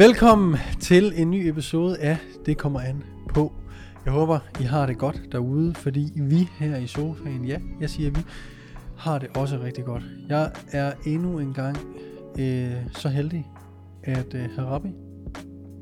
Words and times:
Velkommen 0.00 0.56
til 0.80 1.12
en 1.16 1.30
ny 1.30 1.48
episode 1.48 1.98
af 1.98 2.16
Det 2.46 2.58
kommer 2.58 2.80
an 2.80 3.04
på. 3.28 3.52
Jeg 4.04 4.12
håber, 4.12 4.38
I 4.60 4.62
har 4.62 4.86
det 4.86 4.98
godt 4.98 5.20
derude, 5.32 5.74
fordi 5.74 6.12
vi 6.16 6.48
her 6.58 6.76
i 6.76 6.86
sofaen, 6.86 7.44
ja, 7.44 7.58
jeg 7.80 7.90
siger 7.90 8.10
vi, 8.10 8.20
har 8.96 9.18
det 9.18 9.28
også 9.36 9.60
rigtig 9.62 9.84
godt. 9.84 10.02
Jeg 10.28 10.50
er 10.72 10.92
endnu 11.06 11.38
en 11.38 11.54
gang 11.54 11.76
øh, 12.38 12.72
så 12.92 13.08
heldig 13.08 13.46
at 14.02 14.34
øh, 14.34 14.40
have 14.56 14.68
Rabbi 14.68 14.88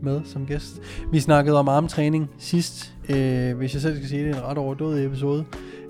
med 0.02 0.20
som 0.24 0.46
gæst. 0.46 0.80
Vi 1.12 1.20
snakkede 1.20 1.58
om 1.58 1.68
armtræning 1.68 2.30
sidst, 2.38 2.94
øh, 3.08 3.56
hvis 3.56 3.74
jeg 3.74 3.82
selv 3.82 3.96
skal 3.96 4.08
sige 4.08 4.24
det, 4.24 4.36
en 4.36 4.42
ret 4.42 4.58
overdådig 4.58 5.06
episode, 5.06 5.44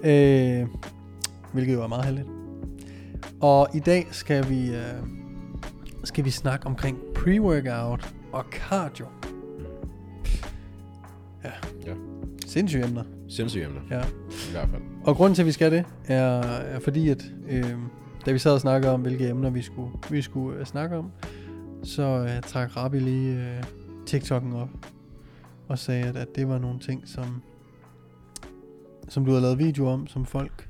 øh, 0.05 0.67
hvilket 1.53 1.75
jo 1.75 1.83
er 1.83 1.89
meget 1.89 2.05
heldigt. 2.05 2.29
Og 3.41 3.69
i 3.75 3.81
dag 3.81 4.07
skal 4.11 4.48
vi, 4.48 4.70
øh, 4.70 5.03
skal 6.05 6.25
vi 6.25 6.31
snakke 6.31 6.67
omkring 6.67 6.98
pre-workout 6.98 8.17
og 8.33 8.45
cardio. 8.51 9.07
Ja. 11.45 11.51
Ja. 11.87 11.95
Sindssyge 12.47 12.85
emner. 12.85 13.05
Sindssyge 13.29 13.65
emner, 13.65 13.81
Ja. 13.91 14.01
i 14.48 14.51
hvert 14.53 14.69
fald. 14.69 14.83
Og 15.05 15.17
grunden 15.17 15.35
til, 15.35 15.43
at 15.43 15.47
vi 15.47 15.53
skal 15.53 15.73
det, 15.73 15.85
er, 16.05 16.23
er 16.43 16.81
fordi, 16.81 17.09
at 17.09 17.25
øh, 17.48 17.75
da 18.27 18.33
vi 18.33 18.39
sad 18.39 18.53
og 18.53 18.61
snakkede 18.61 18.93
om, 18.93 19.01
hvilke 19.01 19.29
emner 19.29 19.51
vi 19.51 19.62
skulle, 19.62 19.91
vi 20.11 20.23
skulle 20.23 20.61
uh, 20.61 20.65
snakke 20.67 20.97
om, 20.97 21.11
så 21.83 22.03
øh, 22.03 22.43
trak 22.43 22.77
Rabi 22.77 22.98
lige 22.98 23.35
øh, 23.57 23.62
TikTok'en 24.11 24.55
op 24.57 24.69
og 25.69 25.79
sagde, 25.79 26.05
at, 26.05 26.17
at 26.17 26.29
det 26.37 26.48
var 26.48 26.59
nogle 26.59 26.79
ting, 26.79 27.03
som, 27.09 27.42
som 29.09 29.25
du 29.25 29.31
havde 29.31 29.42
lavet 29.42 29.59
video 29.59 29.87
om, 29.89 30.07
som 30.07 30.25
folk 30.27 30.69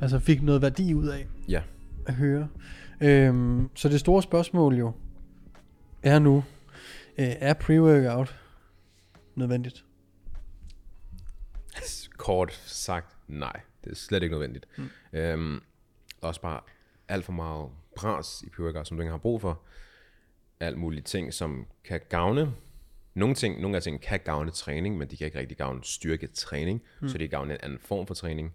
altså 0.00 0.18
fik 0.18 0.42
noget 0.42 0.62
værdi 0.62 0.94
ud 0.94 1.06
af 1.06 1.26
Ja. 1.48 1.60
at 2.06 2.14
høre. 2.14 2.48
Øhm, 3.00 3.68
så 3.74 3.88
det 3.88 4.00
store 4.00 4.22
spørgsmål 4.22 4.74
jo 4.74 4.92
er 6.02 6.18
nu, 6.18 6.42
øh, 7.18 7.26
er 7.40 7.54
pre-workout 7.54 8.34
nødvendigt? 9.34 9.84
Kort 12.16 12.52
sagt, 12.52 13.16
nej. 13.28 13.60
Det 13.84 13.90
er 13.90 13.96
slet 13.96 14.22
ikke 14.22 14.32
nødvendigt. 14.32 14.66
Mm. 14.76 14.88
Øhm, 15.12 15.62
der 16.20 16.22
er 16.22 16.28
også 16.28 16.40
bare 16.40 16.60
alt 17.08 17.24
for 17.24 17.32
meget 17.32 17.70
pres 17.96 18.44
i 18.46 18.50
pre 18.50 18.84
som 18.84 18.96
du 18.96 19.00
ikke 19.02 19.10
har 19.10 19.18
brug 19.18 19.40
for. 19.40 19.62
Alt 20.60 20.78
mulige 20.78 21.02
ting, 21.02 21.34
som 21.34 21.66
kan 21.84 22.00
gavne. 22.08 22.52
Nogle, 23.14 23.34
ting, 23.34 23.60
nogle 23.60 23.76
af 23.76 23.82
ting 23.82 24.00
kan 24.00 24.20
gavne 24.24 24.50
træning, 24.50 24.98
men 24.98 25.08
de 25.08 25.16
kan 25.16 25.24
ikke 25.24 25.38
rigtig 25.38 25.56
gavne 25.56 25.84
styrketræning, 25.84 26.82
mm. 27.00 27.08
så 27.08 27.18
de 27.18 27.28
kan 27.28 27.30
gavne 27.38 27.54
en 27.54 27.60
anden 27.62 27.78
form 27.78 28.06
for 28.06 28.14
træning. 28.14 28.54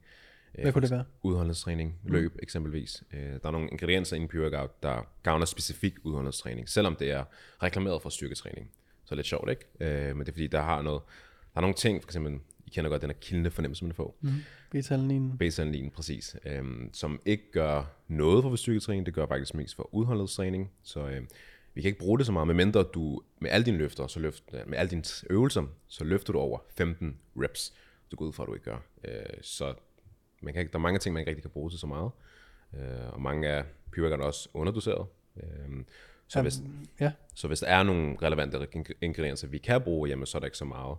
Øh, 0.58 0.62
Hvad 0.62 0.74
kunne 0.74 0.82
det 0.82 0.92
være? 0.92 1.04
Udholdenhedstræning, 1.24 2.00
løb 2.04 2.34
mm. 2.34 2.40
eksempelvis. 2.44 3.04
Øh, 3.14 3.20
der 3.20 3.40
er 3.44 3.52
nogle 3.52 3.70
ingredienser 3.72 4.18
i 4.18 4.20
en 4.20 4.30
pre-workout, 4.34 4.70
der 4.84 5.08
gavner 5.24 5.46
specifik 5.46 5.94
udholdenhedstræning, 6.04 6.70
selvom 6.70 6.96
det 6.96 7.12
er 7.12 7.24
reklameret 7.64 8.02
for 8.02 8.10
styrketræning. 8.10 8.72
Så 9.06 9.16
lidt 9.16 9.28
sjovt, 9.28 9.50
ikke? 9.50 9.66
Øh, 9.80 10.16
men 10.16 10.20
det 10.20 10.32
er 10.32 10.34
fordi, 10.34 10.48
der 10.48 10.62
har 10.62 10.82
noget, 10.82 11.02
der 11.54 11.58
er 11.60 11.62
nogle 11.62 11.76
ting, 11.76 12.04
for 12.04 12.08
eksempel, 12.08 12.40
I 12.66 12.70
kender 12.70 12.90
godt 12.90 13.02
den 13.02 13.10
her 13.10 13.18
kildende 13.18 13.52
fornemmelse, 13.52 13.86
man 13.86 13.94
får. 13.94 14.18
Mm. 14.22 14.32
Beta-alanin. 14.72 15.38
Baseline, 15.38 15.90
præcis. 15.90 16.36
Øhm, 16.46 16.90
som 16.94 17.22
ikke 17.26 17.52
gør 17.52 17.84
noget 18.08 18.44
for 18.44 18.56
styrketræning, 18.56 19.06
det 19.06 19.14
gør 19.14 19.26
faktisk 19.26 19.54
mest 19.54 19.76
for 19.76 19.90
udholdenhedstræning. 19.94 20.72
Så 20.84 21.08
øhm, 21.08 21.28
vi 21.74 21.82
kan 21.82 21.90
ikke 21.90 22.00
bruge 22.00 22.18
det 22.18 22.26
så 22.26 22.32
meget, 22.32 22.48
medmindre 22.48 22.84
du 22.84 23.22
med 23.40 23.50
alle 23.50 23.66
dine 23.66 23.78
løfter, 23.78 24.08
så 24.08 24.20
løft, 24.20 24.44
med 24.68 24.78
alle 24.78 24.90
dine 24.90 25.04
øvelser, 25.30 25.64
så 25.88 26.04
løfter 26.04 26.34
du 26.34 26.40
over 26.40 26.60
15 26.78 27.18
reps. 27.38 27.74
Du 28.12 28.16
går 28.16 28.26
ud 28.26 28.34
fra, 28.34 28.44
at 28.44 28.48
du 28.48 28.54
ikke 28.54 28.66
gør. 28.66 28.78
Øh, 29.04 29.42
så 29.42 29.74
man 30.46 30.54
kan 30.54 30.68
der 30.68 30.76
er 30.76 30.78
mange 30.80 31.00
ting, 31.00 31.14
man 31.14 31.22
ikke 31.22 31.30
rigtig 31.30 31.44
kan 31.44 31.52
bruge 31.52 31.70
til 31.70 31.80
så 31.80 31.88
meget. 31.88 32.12
Øh, 32.74 33.14
og 33.14 33.22
mange 33.22 33.48
af 33.48 33.64
pre 33.96 34.02
er 34.02 34.18
også 34.18 34.50
underdoseret. 34.54 35.08
Øh, 35.38 35.84
så, 36.28 36.42
hvis, 36.42 36.62
Ja, 37.00 37.12
så 37.34 37.48
hvis 37.48 37.60
der 37.60 37.68
er 37.68 37.84
nogle 37.84 38.16
relevante 38.22 38.68
ingredienser, 39.02 39.48
vi 39.48 39.58
kan 39.58 39.82
bruge, 39.82 40.10
jamen, 40.10 40.26
så 40.26 40.38
er 40.38 40.40
der 40.40 40.46
ikke 40.46 40.58
så 40.58 40.66
meget. 40.66 40.98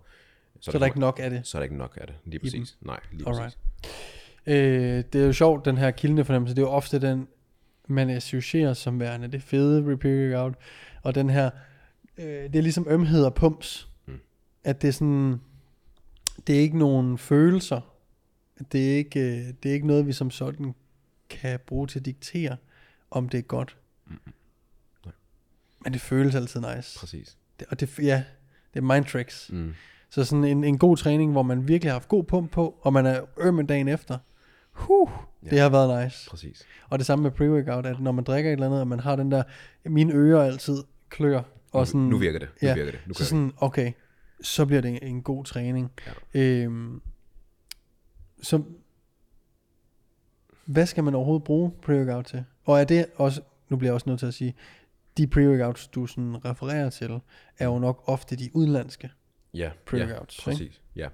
så 0.60 0.70
er 0.74 0.78
der 0.78 0.86
ikke 0.86 1.00
nok 1.00 1.20
af 1.22 1.30
det. 1.30 1.46
Så 1.46 1.58
er 1.58 1.60
der 1.60 1.64
ikke 1.64 1.76
nok 1.76 1.98
af 2.00 2.06
det, 2.06 2.16
lige 2.24 2.40
præcis. 2.40 2.76
Nej, 2.80 3.00
lige 3.12 3.28
Alright. 3.28 3.58
præcis. 3.82 4.00
Øh, 4.46 5.04
det 5.12 5.20
er 5.22 5.26
jo 5.26 5.32
sjovt, 5.32 5.64
den 5.64 5.78
her 5.78 5.90
kildende 5.90 6.24
fornemmelse, 6.24 6.54
det 6.56 6.62
er 6.62 6.66
jo 6.66 6.72
ofte 6.72 7.00
den, 7.00 7.28
man 7.88 8.10
associerer 8.10 8.72
som 8.72 9.00
værende 9.00 9.28
det 9.28 9.42
fede 9.42 9.82
pre-workout, 10.04 10.54
og 11.02 11.14
den 11.14 11.30
her, 11.30 11.50
øh, 12.18 12.24
det 12.26 12.56
er 12.56 12.62
ligesom 12.62 12.86
ømhed 12.90 13.24
og 13.24 13.34
pumps, 13.34 13.88
Mm. 14.06 14.20
at 14.64 14.82
det 14.82 14.88
er 14.88 14.92
sådan, 14.92 15.40
det 16.46 16.56
er 16.56 16.60
ikke 16.60 16.78
nogen 16.78 17.18
følelser, 17.18 17.80
det 18.72 18.92
er 18.92 18.96
ikke, 18.96 19.20
øh, 19.20 19.54
det 19.62 19.68
er 19.68 19.72
ikke 19.72 19.86
noget, 19.86 20.06
vi 20.06 20.12
som 20.12 20.30
sådan 20.30 20.74
kan 21.30 21.58
bruge 21.66 21.86
til 21.86 21.98
at 21.98 22.04
diktere, 22.06 22.56
om 23.10 23.28
det 23.28 23.38
er 23.38 23.42
godt. 23.42 23.76
Nej. 25.04 25.14
Men 25.84 25.92
det 25.92 26.00
føles 26.00 26.34
altid 26.34 26.60
nice. 26.76 26.98
Præcis. 26.98 27.38
Det, 27.60 27.66
og 27.70 27.80
det, 27.80 27.98
ja, 27.98 28.24
det 28.74 28.80
er 28.80 28.94
mind 28.94 29.04
tricks. 29.04 29.50
Mm. 29.52 29.74
Så 30.10 30.24
sådan 30.24 30.44
en, 30.44 30.64
en 30.64 30.78
god 30.78 30.96
træning, 30.96 31.32
hvor 31.32 31.42
man 31.42 31.68
virkelig 31.68 31.90
har 31.90 31.94
haft 31.94 32.08
god 32.08 32.24
pump 32.24 32.50
på, 32.50 32.78
og 32.82 32.92
man 32.92 33.06
er 33.06 33.20
øm 33.38 33.66
dagen 33.66 33.88
efter. 33.88 34.18
Huh, 34.70 35.10
det 35.44 35.52
Ja. 35.52 35.62
har 35.62 35.68
været 35.68 36.04
nice. 36.04 36.30
Præcis. 36.30 36.62
Og 36.88 36.98
det 36.98 37.06
samme 37.06 37.22
med 37.22 37.30
pre-workout, 37.30 37.86
at 37.86 38.00
når 38.00 38.12
man 38.12 38.24
drikker 38.24 38.50
et 38.50 38.52
eller 38.52 38.66
andet, 38.66 38.80
og 38.80 38.88
man 38.88 39.00
har 39.00 39.16
den 39.16 39.30
der, 39.30 39.42
mine 39.84 40.12
ører 40.12 40.42
altid 40.44 40.76
klør. 41.08 41.42
Og 41.72 41.80
nu, 41.80 41.84
sådan, 41.86 42.00
nu 42.00 42.18
virker 42.18 42.38
det. 42.38 42.48
Nu 42.62 42.68
ja, 42.68 42.74
virker 42.74 42.90
det. 42.90 43.00
Nu 43.06 43.14
så 43.14 43.24
sådan, 43.24 43.52
okay, 43.56 43.92
så 44.40 44.66
bliver 44.66 44.82
det 44.82 44.90
en, 44.90 44.98
en 45.02 45.22
god 45.22 45.44
træning. 45.44 45.90
Ja. 46.34 46.40
Øhm, 46.40 47.00
så 48.42 48.62
hvad 50.66 50.86
skal 50.86 51.04
man 51.04 51.14
overhovedet 51.14 51.44
bruge 51.44 51.72
pre-workout 51.82 52.22
til? 52.22 52.44
Og 52.64 52.80
er 52.80 52.84
det 52.84 53.06
også, 53.16 53.42
nu 53.68 53.76
bliver 53.76 53.88
jeg 53.88 53.94
også 53.94 54.08
nødt 54.08 54.18
til 54.18 54.26
at 54.26 54.34
sige, 54.34 54.54
de 55.16 55.26
pre-workouts, 55.26 55.90
du 55.94 56.06
sådan 56.06 56.44
refererer 56.44 56.90
til, 56.90 57.20
er 57.58 57.66
jo 57.66 57.78
nok 57.78 58.02
ofte 58.06 58.36
de 58.36 58.50
udenlandske. 58.54 59.10
Ja, 59.54 59.70
pre-workouts, 59.90 60.46
ja, 60.46 60.50
ikke? 60.50 60.64
præcis. 60.64 60.80
Ja. 60.96 61.08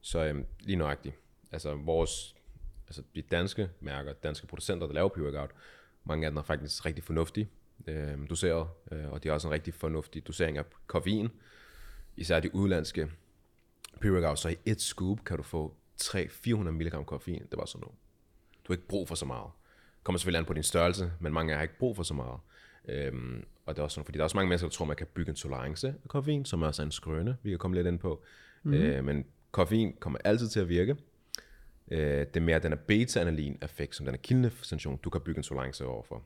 Så 0.00 0.24
øhm, 0.24 0.46
lige 0.60 0.76
nøjagtigt. 0.76 1.14
Altså 1.52 1.74
vores, 1.74 2.34
altså 2.86 3.02
de 3.14 3.22
danske 3.22 3.68
mærker, 3.80 4.12
danske 4.12 4.46
producenter, 4.46 4.86
der 4.86 4.94
laver 4.94 5.08
pre-workout, 5.08 5.50
mange 6.04 6.26
af 6.26 6.30
dem 6.30 6.36
er 6.36 6.42
faktisk 6.42 6.86
rigtig 6.86 7.04
fornuftige 7.04 7.48
øh, 7.86 8.30
doseret, 8.30 8.68
øh, 8.92 9.12
og 9.12 9.22
de 9.22 9.28
har 9.28 9.34
også 9.34 9.48
en 9.48 9.54
rigtig 9.54 9.74
fornuftig 9.74 10.26
dosering 10.26 10.58
af 10.58 10.64
koffein. 10.86 11.28
Især 12.16 12.40
de 12.40 12.54
udlandske 12.54 13.10
pre-workouts, 14.04 14.36
så 14.36 14.48
i 14.48 14.56
et 14.64 14.80
scoop 14.80 15.24
kan 15.24 15.36
du 15.36 15.42
få 15.42 15.74
300-400 16.02 16.70
mg 16.70 17.06
koffein. 17.06 17.42
Det 17.50 17.56
var 17.58 17.64
sådan 17.64 17.80
noget. 17.80 17.94
Du 18.64 18.72
har 18.72 18.74
ikke 18.74 18.88
brug 18.88 19.08
for 19.08 19.14
så 19.14 19.26
meget. 19.26 19.50
Kommer 20.02 20.18
selvfølgelig 20.18 20.38
an 20.38 20.44
på 20.44 20.52
din 20.52 20.62
størrelse, 20.62 21.12
men 21.20 21.32
mange 21.32 21.54
har 21.54 21.62
ikke 21.62 21.78
brug 21.78 21.96
for 21.96 22.02
så 22.02 22.14
meget. 22.14 22.40
Øhm, 22.88 23.44
og 23.66 23.74
det 23.74 23.80
er 23.80 23.84
også 23.84 23.94
sådan, 23.94 24.04
fordi 24.04 24.16
der 24.16 24.22
er 24.22 24.24
også 24.24 24.36
mange 24.36 24.48
mennesker, 24.48 24.68
der 24.68 24.72
tror, 24.72 24.84
man 24.84 24.96
kan 24.96 25.06
bygge 25.14 25.30
en 25.30 25.36
tolerance 25.36 25.88
af 25.88 26.08
koffein, 26.08 26.44
som 26.44 26.62
også 26.62 26.82
er 26.82 26.86
en 26.86 26.92
skrøne, 26.92 27.36
vi 27.42 27.50
kan 27.50 27.58
komme 27.58 27.76
lidt 27.76 27.86
ind 27.86 27.98
på. 27.98 28.22
Mm. 28.62 28.72
Øh, 28.72 29.04
men 29.04 29.24
koffein 29.50 29.92
kommer 30.00 30.18
altid 30.24 30.48
til 30.48 30.60
at 30.60 30.68
virke. 30.68 30.96
Øh, 31.90 32.20
det 32.20 32.36
er 32.36 32.40
mere 32.40 32.58
den 32.58 32.72
her 32.72 32.78
beta-analin-effekt, 32.78 33.96
som 33.96 34.06
den 34.06 34.14
er 34.14 34.18
kildende 34.18 34.50
sensation, 34.62 34.96
du 34.96 35.10
kan 35.10 35.20
bygge 35.20 35.38
en 35.38 35.42
tolerance 35.42 35.86
overfor. 35.86 36.22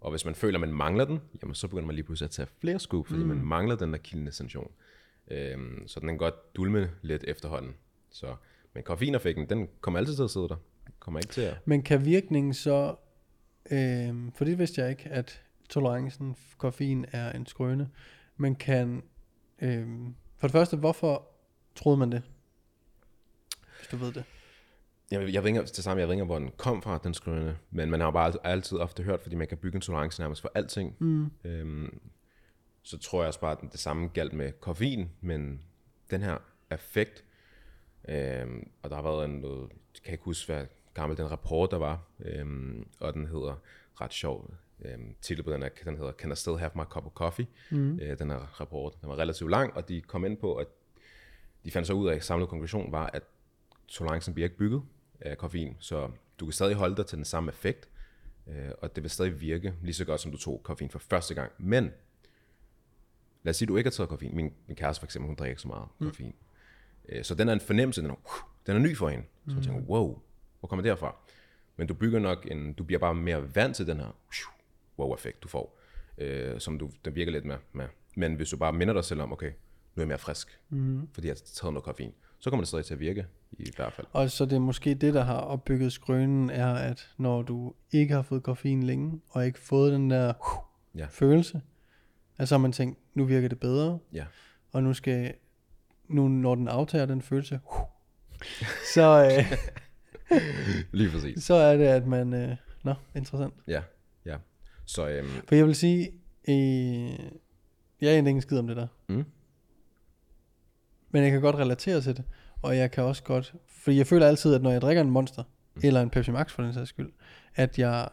Og 0.00 0.10
hvis 0.10 0.24
man 0.24 0.34
føler, 0.34 0.56
at 0.56 0.60
man 0.60 0.72
mangler 0.72 1.04
den, 1.04 1.20
jamen 1.42 1.54
så 1.54 1.68
begynder 1.68 1.86
man 1.86 1.94
lige 1.94 2.04
pludselig 2.04 2.26
at 2.26 2.30
tage 2.30 2.48
flere 2.60 2.78
scoop, 2.78 3.06
fordi 3.06 3.22
mm. 3.22 3.28
man 3.28 3.44
mangler 3.44 3.76
den 3.76 3.92
der 3.92 3.98
kildende 3.98 4.32
sensation. 4.32 4.72
Øhm, 5.30 5.88
så 5.88 6.00
den 6.00 6.08
kan 6.08 6.18
godt 6.18 6.56
dulme 6.56 6.90
lidt 7.02 7.24
efterhånden. 7.24 7.74
Så, 8.10 8.36
men 8.74 8.82
koffeineffekten, 8.82 9.46
den 9.48 9.68
kommer 9.80 9.98
altid 9.98 10.16
til 10.16 10.22
at 10.22 10.30
sidde 10.30 10.48
der. 10.48 10.56
Den 10.86 10.94
kommer 10.98 11.20
ikke 11.20 11.32
til 11.32 11.40
at... 11.40 11.56
Men 11.64 11.82
kan 11.82 12.04
virkningen 12.04 12.54
så, 12.54 12.96
øh, 13.70 14.14
for 14.34 14.44
det 14.44 14.58
vidste 14.58 14.80
jeg 14.80 14.90
ikke, 14.90 15.08
at 15.08 15.42
tolerancen 15.68 16.34
for 16.34 16.58
koffein 16.58 17.06
er 17.12 17.32
en 17.32 17.46
skrøne, 17.46 17.90
men 18.36 18.54
kan, 18.54 19.02
øh, 19.62 19.88
for 20.38 20.46
det 20.46 20.52
første, 20.52 20.76
hvorfor 20.76 21.28
troede 21.74 21.98
man 21.98 22.12
det? 22.12 22.22
Hvis 23.78 23.88
du 23.90 23.96
ved 23.96 24.12
det. 24.12 24.24
Jeg, 25.10 25.34
jeg 25.34 25.46
ikke, 25.46 25.64
til 25.64 25.82
sammen, 25.82 26.00
jeg 26.08 26.12
ikke, 26.12 26.24
hvor 26.24 26.38
den 26.38 26.50
kom 26.56 26.82
fra, 26.82 27.00
den 27.04 27.14
skrøne, 27.14 27.56
men 27.70 27.90
man 27.90 28.00
har 28.00 28.10
bare 28.10 28.32
altid 28.44 28.78
ofte 28.78 29.02
hørt, 29.02 29.20
fordi 29.22 29.36
man 29.36 29.48
kan 29.48 29.58
bygge 29.58 29.76
en 29.76 29.80
tolerance 29.80 30.22
nærmest 30.22 30.42
for 30.42 30.52
alting. 30.54 30.96
Mm. 30.98 31.30
Øhm, 31.44 32.00
så 32.82 32.98
tror 32.98 33.20
jeg 33.20 33.28
også 33.28 33.40
bare, 33.40 33.52
at 33.52 33.72
det 33.72 33.80
samme 33.80 34.08
galt 34.08 34.32
med 34.32 34.52
koffein, 34.60 35.10
men 35.20 35.62
den 36.10 36.22
her 36.22 36.38
effekt, 36.70 37.24
øhm, 38.10 38.70
og 38.82 38.90
der 38.90 38.96
har 38.96 39.02
været 39.02 39.24
en 39.24 39.30
noget, 39.30 39.70
jeg 39.94 40.02
kan 40.04 40.12
ikke 40.12 40.24
huske, 40.24 40.52
hvad 40.52 40.66
gammel 40.94 41.18
den 41.18 41.30
rapport 41.30 41.70
der 41.70 41.76
var, 41.76 42.02
øhm, 42.24 42.86
og 43.00 43.14
den 43.14 43.26
hedder 43.26 43.54
ret 44.00 44.12
sjov, 44.12 44.50
øhm, 44.82 45.14
titel 45.20 45.42
på 45.42 45.52
den, 45.52 45.62
er, 45.62 45.68
den 45.84 45.96
hedder 45.96 46.12
Can 46.12 46.32
I 46.32 46.34
Still 46.34 46.58
Have 46.58 46.70
My 46.74 46.82
Cup 46.82 47.06
of 47.06 47.12
Coffee? 47.12 47.46
Mm. 47.70 47.98
Øh, 47.98 48.18
den 48.18 48.30
her 48.30 48.60
rapport, 48.60 49.00
den 49.00 49.08
var 49.08 49.18
relativt 49.18 49.50
lang, 49.50 49.74
og 49.74 49.88
de 49.88 50.00
kom 50.00 50.24
ind 50.24 50.36
på, 50.36 50.54
at 50.54 50.66
de 51.64 51.70
fandt 51.70 51.86
så 51.86 51.92
ud 51.92 52.08
af, 52.08 52.14
at 52.14 52.24
samlet 52.24 52.48
konklusion 52.48 52.92
var, 52.92 53.06
at 53.06 53.22
tolerancen 53.88 54.34
bliver 54.34 54.46
ikke 54.46 54.56
bygget 54.56 54.82
af 55.20 55.38
koffein, 55.38 55.76
så 55.78 56.10
du 56.40 56.46
kan 56.46 56.52
stadig 56.52 56.74
holde 56.74 56.96
dig 56.96 57.06
til 57.06 57.16
den 57.16 57.24
samme 57.24 57.48
effekt, 57.48 57.88
øh, 58.46 58.70
og 58.78 58.96
det 58.96 59.02
vil 59.02 59.10
stadig 59.10 59.40
virke 59.40 59.74
lige 59.82 59.94
så 59.94 60.04
godt, 60.04 60.20
som 60.20 60.32
du 60.32 60.38
tog 60.38 60.60
koffein 60.64 60.90
for 60.90 60.98
første 60.98 61.34
gang. 61.34 61.52
Men 61.58 61.92
lad 63.42 63.50
os 63.50 63.56
sige, 63.56 63.66
at 63.66 63.68
du 63.68 63.76
ikke 63.76 63.88
har 63.88 63.92
taget 63.92 64.08
koffein. 64.08 64.36
Min, 64.36 64.52
min 64.66 64.76
kæreste 64.76 65.00
for 65.00 65.06
eksempel, 65.06 65.26
hun 65.26 65.36
drikker 65.36 65.50
ikke 65.50 65.62
så 65.62 65.68
meget 65.68 65.88
mm. 65.98 66.06
koffein. 66.06 66.28
Øh, 66.28 66.49
så 67.22 67.34
den 67.34 67.48
er 67.48 67.52
en 67.52 67.60
fornemmelse, 67.60 68.02
den 68.02 68.10
er, 68.10 68.14
den 68.66 68.76
er 68.76 68.80
ny 68.80 68.96
for 68.96 69.08
hende. 69.08 69.24
Så 69.48 69.54
hun 69.54 69.62
tænker, 69.62 69.80
wow, 69.80 70.18
hvor 70.60 70.66
kommer 70.68 70.82
det 70.82 70.90
herfra? 70.90 71.16
Men 71.76 71.86
du 71.86 71.94
bygger 71.94 72.18
nok 72.18 72.46
en, 72.50 72.72
du 72.72 72.84
bliver 72.84 72.98
bare 72.98 73.14
mere 73.14 73.54
vant 73.54 73.76
til 73.76 73.86
den 73.86 73.96
her 73.96 74.16
wow-effekt, 74.98 75.42
du 75.42 75.48
får, 75.48 75.78
øh, 76.18 76.60
som 76.60 76.78
du, 76.78 76.90
den 77.04 77.14
virker 77.14 77.32
lidt 77.32 77.44
med, 77.44 77.56
med. 77.72 77.86
Men 78.16 78.34
hvis 78.34 78.50
du 78.50 78.56
bare 78.56 78.72
minder 78.72 78.94
dig 78.94 79.04
selv 79.04 79.20
om, 79.22 79.32
okay, 79.32 79.46
nu 79.94 80.00
er 80.00 80.02
jeg 80.02 80.08
mere 80.08 80.18
frisk, 80.18 80.60
mm. 80.68 81.08
fordi 81.12 81.26
jeg 81.26 81.32
har 81.34 81.40
taget 81.54 81.72
noget 81.74 81.84
koffein, 81.84 82.12
så 82.38 82.50
kommer 82.50 82.62
det 82.62 82.68
stadig 82.68 82.84
til 82.84 82.94
at 82.94 83.00
virke, 83.00 83.26
i 83.58 83.70
hvert 83.76 83.92
fald. 83.92 84.06
Og 84.12 84.30
så 84.30 84.44
det 84.44 84.52
er 84.52 84.58
måske 84.60 84.94
det, 84.94 85.14
der 85.14 85.22
har 85.22 85.38
opbygget 85.38 85.92
skrønen, 85.92 86.50
er, 86.50 86.74
at 86.74 87.08
når 87.16 87.42
du 87.42 87.74
ikke 87.92 88.14
har 88.14 88.22
fået 88.22 88.42
koffein 88.42 88.82
længe, 88.82 89.20
og 89.30 89.46
ikke 89.46 89.58
fået 89.58 89.92
den 89.92 90.10
der 90.10 90.32
Ja. 90.94 91.06
følelse, 91.10 91.60
at 92.38 92.48
så 92.48 92.54
har 92.54 92.58
man 92.60 92.72
tænkt, 92.72 92.98
nu 93.14 93.24
virker 93.24 93.48
det 93.48 93.60
bedre, 93.60 93.98
Ja, 94.12 94.24
og 94.72 94.82
nu 94.82 94.94
skal, 94.94 95.34
nu 96.10 96.28
når 96.28 96.54
den 96.54 96.68
aftager 96.68 97.06
den 97.06 97.22
følelse, 97.22 97.60
så, 98.94 99.24
øh, 99.24 99.58
lige 100.92 101.10
præcis. 101.10 101.44
så 101.44 101.54
er 101.54 101.76
det, 101.76 101.84
at 101.84 102.06
man, 102.06 102.34
øh, 102.34 102.56
nå, 102.82 102.94
interessant. 103.14 103.54
Ja, 103.68 103.82
ja. 104.26 104.36
Så 104.86 105.08
øhm, 105.08 105.28
For 105.48 105.54
jeg 105.54 105.66
vil 105.66 105.74
sige, 105.74 106.12
øh, 106.48 107.30
jeg 108.00 108.10
aner 108.10 108.28
ikke 108.28 108.40
skid 108.40 108.58
om 108.58 108.66
det 108.66 108.76
der. 108.76 108.86
Mm. 109.08 109.24
Men 111.10 111.22
jeg 111.22 111.30
kan 111.30 111.40
godt 111.40 111.56
relatere 111.56 112.00
til 112.00 112.16
det. 112.16 112.24
Og 112.62 112.76
jeg 112.76 112.90
kan 112.90 113.04
også 113.04 113.22
godt, 113.22 113.54
fordi 113.68 113.96
jeg 113.96 114.06
føler 114.06 114.26
altid, 114.26 114.54
at 114.54 114.62
når 114.62 114.70
jeg 114.70 114.80
drikker 114.80 115.02
en 115.02 115.10
Monster, 115.10 115.42
mm. 115.74 115.80
eller 115.84 116.02
en 116.02 116.10
Pepsi 116.10 116.30
Max 116.30 116.52
for 116.52 116.62
den 116.62 116.74
sags 116.74 116.88
skyld, 116.88 117.12
at 117.54 117.78
jeg 117.78 118.08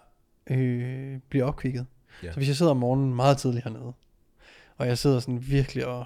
øh, 0.49 1.19
bliver 1.29 1.45
opkvikket. 1.45 1.85
Ja. 2.23 2.31
Så 2.31 2.37
hvis 2.37 2.47
jeg 2.47 2.55
sidder 2.55 2.71
om 2.71 2.77
morgenen 2.77 3.15
meget 3.15 3.37
tidligt 3.37 3.63
hernede, 3.63 3.93
og 4.77 4.87
jeg 4.87 4.97
sidder 4.97 5.19
sådan 5.19 5.47
virkelig 5.47 5.85
og 5.87 6.05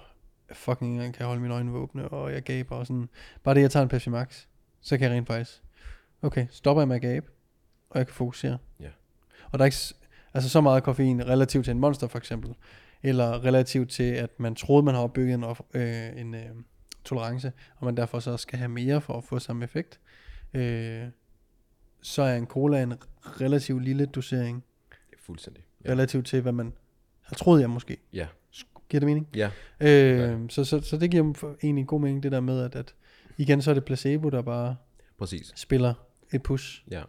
fucking 0.54 0.92
engang 0.92 1.14
kan 1.14 1.26
holde 1.26 1.42
mine 1.42 1.54
øjne 1.54 1.72
åbne, 1.72 2.08
og 2.10 2.34
jeg 2.34 2.44
gaber 2.44 2.76
og 2.76 2.88
sådan, 2.88 3.10
bare 3.44 3.56
det 3.56 3.62
jeg 3.62 3.72
tager 3.72 3.84
en 3.84 3.90
Pepsi 3.90 4.10
Max, 4.10 4.46
så 4.82 4.98
kan 4.98 5.08
jeg 5.08 5.18
rent 5.18 5.28
faktisk, 5.28 5.62
okay, 6.22 6.48
stopper 6.50 6.82
jeg 6.82 6.88
med 6.88 6.96
at 6.96 7.02
gabe, 7.02 7.28
og 7.90 8.00
jeg 8.00 8.08
kan 8.08 8.14
fokusere. 8.14 8.58
Ja. 8.80 8.90
Og 9.52 9.60
der 9.60 9.64
er 9.64 9.66
ikke, 9.66 9.96
altså 10.34 10.50
så 10.50 10.62
meget 10.62 10.84
koffein 10.84 11.28
relativt 11.28 11.66
til 11.66 11.72
en 11.72 11.80
monster 11.80 12.08
for 12.08 12.18
eksempel, 12.18 12.56
eller 13.04 13.46
relativt 13.46 13.90
til, 13.90 14.14
at 14.14 14.40
man 14.40 14.56
troede, 14.56 14.84
man 14.84 14.96
har 14.96 15.02
opbygget 15.02 15.34
en, 15.34 15.44
øh, 15.74 16.22
en 16.22 16.36
øh, 16.36 16.50
tolerance, 17.04 17.52
og 17.76 17.86
man 17.86 17.98
derfor 17.98 18.20
så 18.20 18.38
skal 18.38 18.60
have 18.60 18.70
mere 18.70 19.02
for 19.02 19.14
at 19.14 19.24
få 19.24 19.40
samme 19.40 19.64
effekt, 19.64 20.00
øh, 20.54 21.04
så 22.02 22.22
er 22.22 22.36
en 22.36 22.46
cola 22.46 22.84
en 22.84 22.94
relativt 23.42 23.84
lille 23.84 24.06
dosering, 24.06 24.64
det 24.90 25.18
er 25.18 25.22
fuldstændig. 25.22 25.64
Ja, 25.86 25.92
relativt 25.92 26.26
til, 26.26 26.42
hvad 26.42 26.52
man 26.52 26.74
har 27.22 27.36
troet, 27.36 27.62
jeg 27.62 27.70
måske. 27.70 27.98
ja, 28.14 28.28
Giver 28.92 29.00
det 29.00 29.08
mening? 29.08 29.28
ja, 29.36 29.52
Øh, 29.82 30.50
så, 30.50 30.66
så, 30.66 30.80
så 30.82 30.98
det 30.98 31.12
giver 31.12 31.54
egentlig 31.64 31.88
god 31.88 32.02
mening, 32.02 32.24
det 32.24 32.32
der 32.32 32.40
med, 32.40 32.62
at, 32.64 32.76
at 32.76 32.96
igen, 33.38 33.62
så 33.62 33.70
er 33.70 33.74
det 33.74 33.86
placebo, 33.86 34.30
der 34.30 34.42
bare 34.42 34.76
præcis. 35.18 35.54
spiller 35.56 35.94
et 36.34 36.44
push. 36.44 36.84
Ja, 36.92 37.02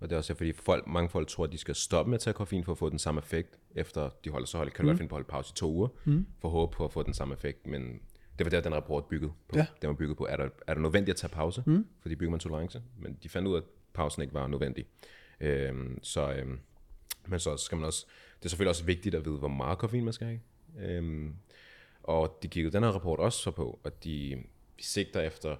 og 0.00 0.08
det 0.10 0.12
er 0.12 0.16
også 0.16 0.34
fordi 0.34 0.52
folk, 0.52 0.86
mange 0.86 1.08
folk 1.08 1.28
tror, 1.28 1.44
at 1.44 1.52
de 1.52 1.58
skal 1.58 1.74
stoppe 1.74 2.10
med 2.10 2.14
at 2.16 2.20
tage 2.20 2.34
koffein 2.34 2.64
for 2.64 2.72
at 2.72 2.78
få 2.78 2.88
den 2.90 2.98
samme 2.98 3.18
effekt, 3.18 3.58
efter 3.74 4.10
de 4.24 4.30
holder 4.30 4.46
så 4.46 4.56
hold, 4.56 4.70
kan 4.70 4.84
du 4.84 4.88
godt 4.88 4.98
finde 4.98 5.08
på 5.08 5.14
at 5.14 5.18
holde 5.18 5.28
pause 5.28 5.52
i 5.54 5.56
to 5.58 5.72
uger, 5.72 5.88
Mm. 6.04 6.26
for 6.40 6.48
at 6.48 6.52
håbe 6.52 6.72
på 6.76 6.84
at 6.84 6.92
få 6.92 7.02
den 7.02 7.14
samme 7.14 7.34
effekt, 7.34 7.66
men 7.66 8.00
det 8.38 8.44
var 8.46 8.50
der, 8.50 8.60
den 8.60 8.74
rapport 8.74 9.04
byggede 9.04 9.32
på. 9.48 9.58
Ja. 9.58 9.66
Den 9.82 9.88
var 9.88 9.94
bygget 9.94 10.16
på, 10.16 10.26
er 10.30 10.36
der, 10.36 10.48
er 10.66 10.74
der 10.74 10.80
nødvendigt 10.80 11.14
at 11.14 11.16
tage 11.16 11.30
pause, 11.30 11.62
Mm. 11.66 11.86
fordi 12.02 12.14
bygger 12.14 12.30
man 12.30 12.40
tolerance, 12.40 12.82
men 12.98 13.16
de 13.22 13.28
fandt 13.28 13.48
ud 13.48 13.54
af, 13.54 13.58
at 13.58 13.64
pausen 13.94 14.22
ikke 14.22 14.34
var 14.34 14.46
nødvendig. 14.46 14.84
Øhm, 15.40 15.98
så, 16.02 16.32
øhm, 16.32 16.58
men 17.26 17.38
så 17.40 17.56
skal 17.56 17.76
man 17.78 17.84
også, 17.86 18.06
det 18.38 18.44
er 18.44 18.48
selvfølgelig 18.48 18.70
også 18.70 18.84
vigtigt 18.84 19.14
at 19.14 19.24
vide, 19.24 19.36
hvor 19.38 19.48
meget 19.48 19.78
koffein 19.78 20.04
man 20.04 20.12
skal 20.12 20.26
have. 20.26 20.40
Øhm, 20.78 21.34
og 22.02 22.38
de 22.42 22.48
kiggede 22.48 22.76
den 22.76 22.84
her 22.84 22.90
rapport 22.90 23.18
også 23.18 23.38
så 23.38 23.50
på, 23.50 23.80
at 23.84 24.04
de, 24.04 24.42
sigter 24.78 25.20
efter, 25.20 25.56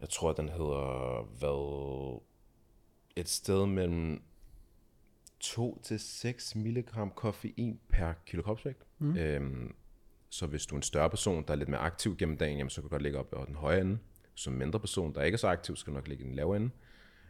jeg 0.00 0.08
tror, 0.08 0.32
den 0.32 0.48
hedder, 0.48 1.22
hvad, 1.38 2.20
et 3.16 3.28
sted 3.28 3.66
mellem 3.66 4.22
2 5.40 5.80
til 5.82 6.00
6 6.00 6.54
milligram 6.54 7.10
koffein 7.10 7.80
per 7.88 8.12
kilo 8.26 8.42
kropsvægt. 8.42 8.82
Mm. 8.98 9.16
Øhm, 9.16 9.74
så 10.30 10.46
hvis 10.46 10.66
du 10.66 10.74
er 10.74 10.78
en 10.78 10.82
større 10.82 11.10
person, 11.10 11.44
der 11.46 11.52
er 11.52 11.56
lidt 11.56 11.68
mere 11.68 11.80
aktiv 11.80 12.16
gennem 12.16 12.36
dagen, 12.36 12.58
jamen, 12.58 12.70
så 12.70 12.80
kan 12.80 12.88
du 12.88 12.88
godt 12.88 13.02
ligge 13.02 13.18
op 13.18 13.32
over 13.32 13.44
den 13.44 13.54
høje 13.54 13.80
ende. 13.80 13.98
Som 14.34 14.52
en 14.52 14.58
mindre 14.58 14.80
person, 14.80 15.14
der 15.14 15.22
ikke 15.22 15.36
er 15.36 15.38
så 15.38 15.48
aktiv, 15.48 15.76
skal 15.76 15.90
du 15.90 15.96
nok 15.96 16.08
ligge 16.08 16.24
i 16.24 16.26
den 16.26 16.34
lave 16.34 16.56
ende. 16.56 16.70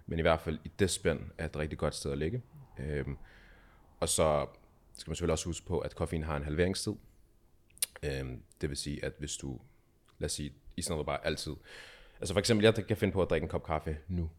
Men 0.06 0.18
i 0.18 0.22
hvert 0.22 0.40
fald 0.40 0.58
i 0.64 0.70
det 0.78 0.90
spænd 0.90 1.20
er 1.38 1.46
et 1.46 1.56
rigtig 1.56 1.78
godt 1.78 1.94
sted 1.94 2.12
at 2.12 2.18
ligge. 2.18 2.42
Øhm, 2.78 3.16
og 4.00 4.08
så 4.08 4.46
skal 4.98 5.10
man 5.10 5.14
selvfølgelig 5.14 5.32
også 5.32 5.44
huske 5.44 5.66
på, 5.66 5.78
at 5.78 5.94
koffein 5.94 6.22
har 6.22 6.36
en 6.36 6.44
halveringstid. 6.44 6.92
Øhm, 8.02 8.42
det 8.60 8.68
vil 8.68 8.76
sige, 8.76 9.04
at 9.04 9.12
hvis 9.18 9.36
du, 9.36 9.60
lad 10.18 10.26
os 10.26 10.32
sige, 10.32 10.52
i 10.76 10.82
for 10.82 11.02
bare 11.02 11.26
altid, 11.26 11.52
altså 12.20 12.34
for 12.34 12.38
eksempel, 12.38 12.64
jeg 12.64 12.74
kan 12.74 12.96
finde 12.96 13.12
på 13.12 13.22
at 13.22 13.30
drikke 13.30 13.44
en 13.44 13.48
kop 13.48 13.64
kaffe 13.66 13.96
nu, 14.08 14.30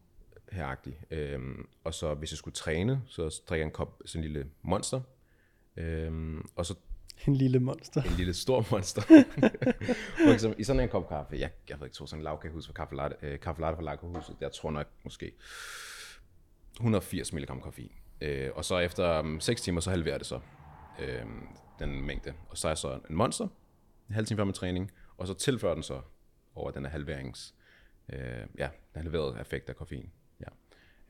heragtig. 0.52 1.00
Øhm, 1.10 1.68
og 1.84 1.94
så 1.94 2.14
hvis 2.14 2.32
jeg 2.32 2.38
skulle 2.38 2.54
træne, 2.54 3.02
så 3.06 3.42
drikker 3.48 3.64
jeg 3.64 3.68
en 3.68 3.72
kop, 3.72 4.02
sådan 4.04 4.24
en 4.24 4.32
lille 4.32 4.50
monster, 4.62 5.00
øhm, 5.76 6.48
og 6.56 6.66
så 6.66 6.74
En 7.26 7.36
lille 7.36 7.58
monster. 7.58 8.02
en 8.02 8.12
lille 8.16 8.34
stor 8.34 8.66
monster. 8.70 9.02
for 10.24 10.32
eksempel, 10.32 10.60
i 10.60 10.64
sådan 10.64 10.82
en 10.82 10.88
kop 10.88 11.08
kaffe, 11.08 11.36
jeg, 11.36 11.50
jeg 11.68 11.80
ved 11.80 11.86
ikke, 11.86 11.94
tog 11.94 12.08
sådan 12.08 12.20
en 12.20 12.24
lavkagehus 12.24 12.66
for 12.66 12.72
kaffe 12.72 12.96
latte, 12.96 13.16
øh, 13.22 13.40
kaffe 13.40 13.60
latte 13.60 13.76
fra 13.76 13.82
lakkehuset, 13.84 14.36
jeg 14.40 14.52
tror 14.52 14.70
nok 14.70 14.86
måske 15.04 15.32
180 16.76 17.32
mg 17.32 17.46
koffein. 17.62 17.92
Øh, 18.20 18.50
og 18.54 18.64
så 18.64 18.78
efter 18.78 19.20
um, 19.20 19.40
6 19.40 19.60
timer, 19.62 19.80
så 19.80 19.90
halverer 19.90 20.18
det 20.18 20.26
så 20.26 20.40
øh, 21.00 21.24
den 21.78 22.06
mængde. 22.06 22.32
Og 22.48 22.58
så 22.58 22.68
er 22.68 22.74
så 22.74 23.00
en 23.10 23.16
monster, 23.16 23.48
en 24.08 24.14
halv 24.14 24.26
time 24.26 24.38
før 24.38 24.44
med 24.44 24.54
træning, 24.54 24.90
og 25.18 25.26
så 25.26 25.34
tilfører 25.34 25.74
den 25.74 25.82
så 25.82 26.00
over 26.54 26.70
den 26.70 26.84
her 26.84 26.90
halverings, 26.90 27.54
øh, 28.12 28.18
ja, 28.58 28.68
den 28.94 29.02
halverede 29.02 29.40
effekt 29.40 29.68
af 29.68 29.76
koffein. 29.76 30.10
Ja. 30.40 30.46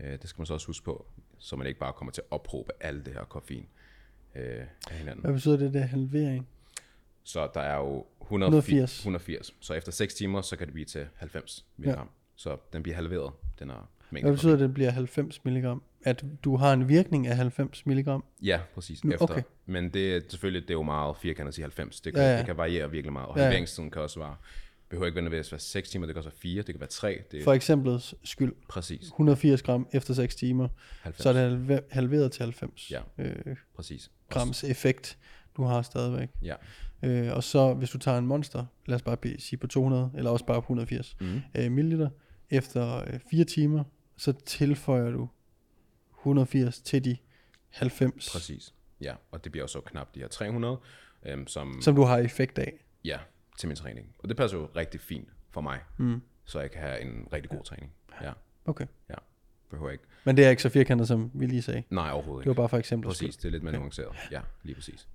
Øh, 0.06 0.18
det 0.23 0.28
skal 0.28 0.40
man 0.40 0.46
så 0.46 0.54
også 0.54 0.66
huske 0.66 0.85
på, 0.85 1.06
så 1.38 1.56
man 1.56 1.66
ikke 1.66 1.80
bare 1.80 1.92
kommer 1.92 2.12
til 2.12 2.20
at 2.20 2.26
opråbe 2.30 2.73
alt 2.80 3.06
det 3.06 3.14
her 3.14 3.25
koffein 3.25 3.66
øh, 4.35 4.64
af 4.90 4.99
hinanden. 4.99 5.25
Hvad 5.25 5.32
betyder 5.32 5.56
det, 5.56 5.75
der 5.75 5.80
halvering? 5.80 6.49
Så 7.23 7.50
der 7.54 7.61
er 7.61 7.76
jo 7.76 8.06
180. 8.23 8.99
180. 8.99 8.99
180. 8.99 9.54
Så 9.61 9.75
efter 9.75 9.92
6 9.92 10.14
timer, 10.14 10.40
så 10.40 10.56
kan 10.56 10.66
det 10.66 10.75
blive 10.75 10.87
til 10.87 11.08
90 11.16 11.66
mg. 11.76 11.87
Ja. 11.87 12.02
Så 12.37 12.56
den 12.73 12.82
bliver 12.82 12.96
halveret, 12.96 13.32
den 13.58 13.70
her 13.70 13.90
mængde. 14.11 14.28
Hvad 14.28 14.37
betyder 14.37 14.52
det, 14.52 14.62
at 14.62 14.68
det 14.68 14.75
bliver 14.75 14.90
90 14.90 15.44
mg? 15.44 15.80
At 16.04 16.25
du 16.45 16.57
har 16.57 16.73
en 16.73 16.88
virkning 16.88 17.26
af 17.26 17.37
90 17.37 17.87
mg? 17.87 18.21
Ja, 18.42 18.61
præcis. 18.75 19.00
Efter. 19.04 19.16
okay. 19.21 19.42
Men 19.66 19.88
det 19.90 20.16
er 20.16 20.21
selvfølgelig 20.28 20.62
det 20.62 20.71
er 20.71 20.78
jo 20.78 20.83
meget 20.83 21.16
firkantet 21.16 21.49
at 21.49 21.54
sige 21.54 21.62
90. 21.64 22.00
Det 22.00 22.14
kan, 22.14 22.23
Ja, 22.23 22.30
ja, 22.33 22.38
det 22.38 22.47
kan 22.47 22.57
variere 22.57 22.90
virkelig 22.90 23.12
meget. 23.12 23.28
Og 23.28 23.37
Ja, 23.37 23.40
ja. 23.42 23.47
halveringstiden 23.47 23.90
kan 23.90 24.02
også 24.02 24.19
være, 24.21 24.37
behøver 24.88 25.07
ikke 25.07 25.21
nødvendigvis 25.21 25.52
være 25.52 25.59
6 25.59 25.90
timer, 25.90 26.07
det 26.07 26.14
kan 26.14 26.19
også 26.19 26.30
være 26.30 26.38
4, 26.38 26.57
det 26.62 26.66
kan 26.75 26.80
være 26.80 26.88
3. 26.88 27.23
Det 27.33 27.45
For 27.45 27.52
eksemplets 27.52 28.14
skyld, 28.25 28.52
præcis 28.69 29.07
180 29.07 29.62
gram 29.62 29.88
efter 29.92 30.14
6 30.14 30.35
timer, 30.37 30.69
90. 31.02 31.23
så 31.23 31.28
er 31.28 31.33
det 31.33 31.42
halve- 31.42 31.80
halveret 31.90 32.33
til 32.33 32.42
90 32.42 32.90
Ja. 32.90 33.00
øh, 33.19 33.57
præcis. 33.76 34.11
grams 34.28 34.64
effekt, 34.64 35.19
du 35.57 35.64
har 35.64 35.83
stadigvæk. 35.83 36.28
Ja. 36.42 36.54
Øh, 37.02 37.37
og 37.37 37.45
så 37.45 37.75
hvis 37.75 37.90
du 37.90 37.99
tager 37.99 38.19
en 38.19 38.26
monster, 38.26 38.64
lad 38.87 38.97
os 38.97 39.02
bare 39.02 39.16
sige 39.38 39.57
på 39.59 39.66
200, 39.66 40.11
eller 40.16 40.30
også 40.30 40.45
bare 40.47 40.57
på 40.62 40.64
180 40.64 41.16
Mm. 41.21 41.40
øh, 41.54 41.73
milliliter, 41.73 42.09
efter 42.50 42.97
øh, 43.07 43.21
4 43.30 43.45
timer, 43.45 43.85
så 44.16 44.33
tilføjer 44.33 45.11
du 45.11 45.28
180 46.22 46.80
til 46.80 47.04
de 47.04 47.16
90, 47.70 48.32
Præcis. 48.32 48.74
Ja, 49.00 49.14
og 49.30 49.44
det 49.44 49.52
bliver 49.52 49.64
jo 49.64 49.68
så 49.68 49.80
knap 49.80 50.14
de 50.14 50.20
her 50.20 50.28
300, 50.28 50.78
øhm, 51.26 51.46
som, 51.46 51.78
som 51.82 51.94
du 51.94 52.02
har 52.02 52.18
effekt 52.18 52.58
af. 52.58 52.72
ja, 53.04 53.18
til 53.58 53.68
min 53.68 53.76
træning. 53.76 54.06
Og 54.18 54.28
det 54.28 54.36
passer 54.36 54.58
jo 54.58 54.68
rigtig 54.76 55.00
fint 55.00 55.28
for 55.50 55.60
mig, 55.60 55.78
Mm. 55.96 56.22
så 56.44 56.60
jeg 56.60 56.70
kan 56.70 56.80
have 56.80 57.00
en 57.00 57.28
rigtig 57.32 57.50
god 57.50 57.64
træning. 57.64 57.92
Ja, 58.22 58.32
Okay. 58.64 58.86
behøver 59.70 59.90
ikke. 59.90 60.04
Men 60.24 60.36
det 60.36 60.44
er 60.44 60.50
ikke 60.50 60.62
så 60.62 60.68
firkantet, 60.68 61.08
som 61.08 61.30
vi 61.34 61.46
lige 61.46 61.62
sagde. 61.62 61.82
Nej, 61.90 62.10
overhovedet 62.10 62.44
Det 62.44 62.48
var 62.48 62.52
ikke. 62.52 62.56
bare 62.56 62.68
for 62.68 62.76
eksempel. 62.78 63.08
Præcis, 63.08 63.36
det 63.36 63.44
er 63.44 63.50
lidt 63.50 63.62
mere 63.62 63.72
nuanceret. 63.78 64.16
Ja, 64.30 64.40
lige 64.62 64.74
præcis. 64.74 65.08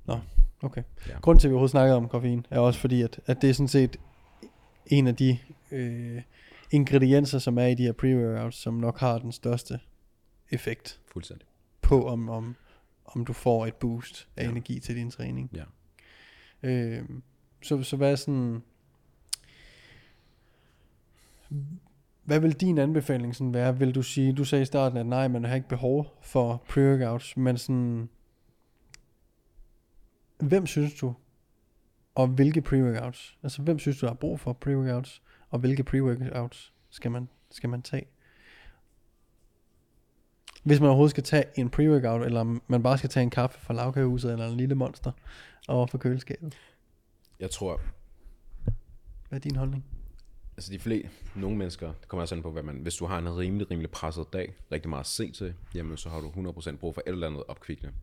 Okay. 0.61 0.83
Ja. 1.07 1.19
Grunden 1.19 1.39
til, 1.39 1.47
at 1.47 1.49
vi 1.49 1.53
overhovedet 1.53 1.71
snakker 1.71 1.95
om 1.95 2.09
koffein, 2.09 2.45
er 2.49 2.59
også 2.59 2.79
fordi, 2.79 3.01
at, 3.01 3.19
at 3.25 3.41
det 3.41 3.49
er 3.49 3.53
sådan 3.53 3.67
set 3.67 3.97
en 4.85 5.07
af 5.07 5.15
de 5.15 5.37
øh, 5.71 6.21
ingredienser, 6.71 7.39
som 7.39 7.57
er 7.57 7.65
i 7.65 7.75
de 7.75 7.83
her 7.83 7.91
pre-workouts, 7.93 8.51
som 8.51 8.73
nok 8.73 8.99
har 8.99 9.17
den 9.19 9.31
største 9.31 9.79
effekt 10.49 11.01
Fuldstændig. 11.05 11.47
på, 11.81 12.07
om, 12.07 12.29
om, 12.29 12.55
om 13.05 13.25
du 13.25 13.33
får 13.33 13.65
et 13.65 13.75
boost 13.75 14.27
af 14.37 14.43
ja. 14.43 14.49
energi 14.49 14.79
til 14.79 14.95
din 14.95 15.11
træning. 15.11 15.51
Ja. 15.53 15.63
Øh, 16.63 17.09
så, 17.61 17.83
så 17.83 17.97
hvad 17.97 18.11
er 18.11 18.15
sådan... 18.15 18.63
Hvad 22.23 22.39
vil 22.39 22.53
din 22.53 22.77
anbefaling 22.77 23.35
sådan 23.35 23.53
være? 23.53 23.79
Vil 23.79 23.95
du 23.95 24.01
sige, 24.01 24.33
du 24.33 24.45
sagde 24.45 24.61
i 24.61 24.65
starten, 24.65 24.97
at 24.97 25.05
nej, 25.05 25.27
man 25.27 25.43
har 25.43 25.55
ikke 25.55 25.67
behov 25.67 26.17
for 26.21 26.63
pre-workouts, 26.69 27.33
men 27.39 27.57
sådan, 27.57 28.09
hvem 30.37 30.65
synes 30.65 30.93
du, 30.93 31.13
og 32.15 32.27
hvilke 32.27 32.61
pre-workouts? 32.61 33.37
Altså, 33.43 33.61
hvem 33.61 33.79
synes 33.79 33.99
du 33.99 34.07
har 34.07 34.13
brug 34.13 34.39
for 34.39 34.57
pre-workouts, 34.65 35.21
og 35.49 35.59
hvilke 35.59 35.83
pre-workouts 35.83 36.71
skal 36.89 37.11
man, 37.11 37.29
skal 37.51 37.69
man 37.69 37.81
tage? 37.81 38.05
Hvis 40.65 40.79
man 40.79 40.87
overhovedet 40.87 41.11
skal 41.11 41.23
tage 41.23 41.43
en 41.55 41.69
pre-workout, 41.69 42.25
eller 42.25 42.59
man 42.67 42.83
bare 42.83 42.97
skal 42.97 43.09
tage 43.09 43.23
en 43.23 43.29
kaffe 43.29 43.59
fra 43.59 43.73
lavkagehuset, 43.73 44.31
eller 44.31 44.47
en 44.47 44.57
lille 44.57 44.75
monster 44.75 45.11
over 45.67 45.87
for 45.87 45.97
køleskabet. 45.97 46.57
Jeg 47.39 47.51
tror, 47.51 47.81
Hvad 49.29 49.39
er 49.39 49.41
din 49.41 49.55
holdning? 49.55 49.85
altså 50.57 50.71
de 50.71 50.79
flere, 50.79 51.09
nogle 51.35 51.57
mennesker, 51.57 51.87
det 51.87 52.07
kommer 52.07 52.21
også 52.21 52.35
an 52.35 52.41
på, 52.41 52.51
hvad 52.51 52.63
man, 52.63 52.75
hvis 52.75 52.95
du 52.95 53.05
har 53.05 53.17
en 53.19 53.37
rimelig, 53.37 53.71
rimelig 53.71 53.91
presset 53.91 54.33
dag, 54.33 54.53
rigtig 54.71 54.89
meget 54.89 55.03
at 55.03 55.07
se 55.07 55.31
til, 55.31 55.53
jamen 55.75 55.97
så 55.97 56.09
har 56.09 56.19
du 56.19 56.27
100% 56.27 56.75
brug 56.77 56.93
for 56.93 57.01
et 57.07 57.11
eller 57.11 57.27
andet 57.27 57.43
opkvikkende. 57.47 57.93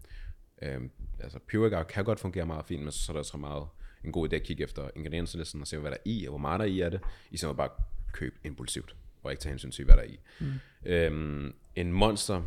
Øhm, 0.63 0.91
altså 1.21 1.39
pre 1.51 1.85
kan 1.85 2.05
godt 2.05 2.21
fungere 2.21 2.47
meget 2.47 2.65
fint, 2.67 2.83
men 2.83 2.93
så 2.93 3.13
er 3.13 3.15
det 3.15 3.19
også 3.19 3.37
meget 3.37 3.67
en 4.05 4.13
god 4.13 4.33
idé 4.33 4.37
at 4.37 4.43
kigge 4.43 4.63
efter 4.63 4.91
ingredienslisten 4.97 5.61
og 5.61 5.67
se, 5.67 5.79
hvad 5.79 5.91
der 5.91 5.97
er 5.97 6.03
i, 6.11 6.25
og 6.27 6.31
hvor 6.31 6.39
meget 6.39 6.61
der 6.61 6.67
er 6.67 6.71
i 6.71 6.81
af 6.81 6.91
det, 6.91 7.01
i 7.31 7.37
stedet 7.37 7.51
for 7.51 7.57
bare 7.57 7.71
købe 8.13 8.37
impulsivt, 8.45 8.97
og 9.23 9.31
ikke 9.31 9.41
tage 9.41 9.51
hensyn 9.51 9.71
til, 9.71 9.85
hvad 9.85 9.97
der 9.97 10.03
er 10.03 10.07
i. 10.07 10.21
Mm. 10.41 10.53
Øhm, 10.85 11.55
en 11.77 11.93
monster, 11.93 12.43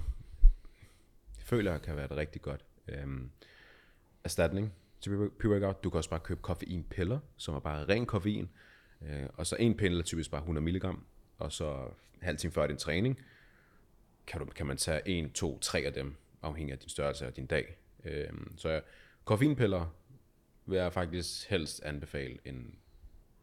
føler 1.39 1.71
jeg 1.71 1.81
kan 1.81 1.95
være 1.95 2.07
det 2.07 2.17
rigtig 2.17 2.41
godt. 2.41 2.65
Øhm, 2.87 3.29
erstatning 4.23 4.73
til 5.01 5.29
pre-workout. 5.43 5.81
Du 5.83 5.89
kan 5.89 5.97
også 5.97 6.09
bare 6.09 6.19
købe 6.19 6.41
koffeinpiller, 6.41 7.19
som 7.37 7.55
er 7.55 7.59
bare 7.59 7.85
ren 7.85 8.05
koffein. 8.05 8.49
Øh, 9.01 9.25
og 9.33 9.47
så 9.47 9.55
en 9.55 9.77
pille 9.77 9.99
er 9.99 10.03
typisk 10.03 10.31
bare 10.31 10.41
100 10.41 10.65
mg, 10.65 10.85
og 11.37 11.51
så 11.51 11.87
halv 12.21 12.37
time 12.37 12.53
før 12.53 12.67
din 12.67 12.77
træning, 12.77 13.19
kan, 14.27 14.39
du, 14.39 14.45
kan 14.45 14.65
man 14.65 14.77
tage 14.77 15.07
en, 15.07 15.31
to, 15.31 15.59
tre 15.59 15.79
af 15.79 15.93
dem, 15.93 16.15
afhængig 16.41 16.73
af 16.73 16.79
din 16.79 16.89
størrelse 16.89 17.27
og 17.27 17.35
din 17.35 17.45
dag. 17.45 17.77
Øh, 18.03 18.29
så 18.57 18.69
ja, 18.69 18.79
koffeinpiller 19.25 19.95
vil 20.65 20.77
jeg 20.77 20.93
faktisk 20.93 21.49
helst 21.49 21.83
anbefale 21.83 22.37
en 22.45 22.75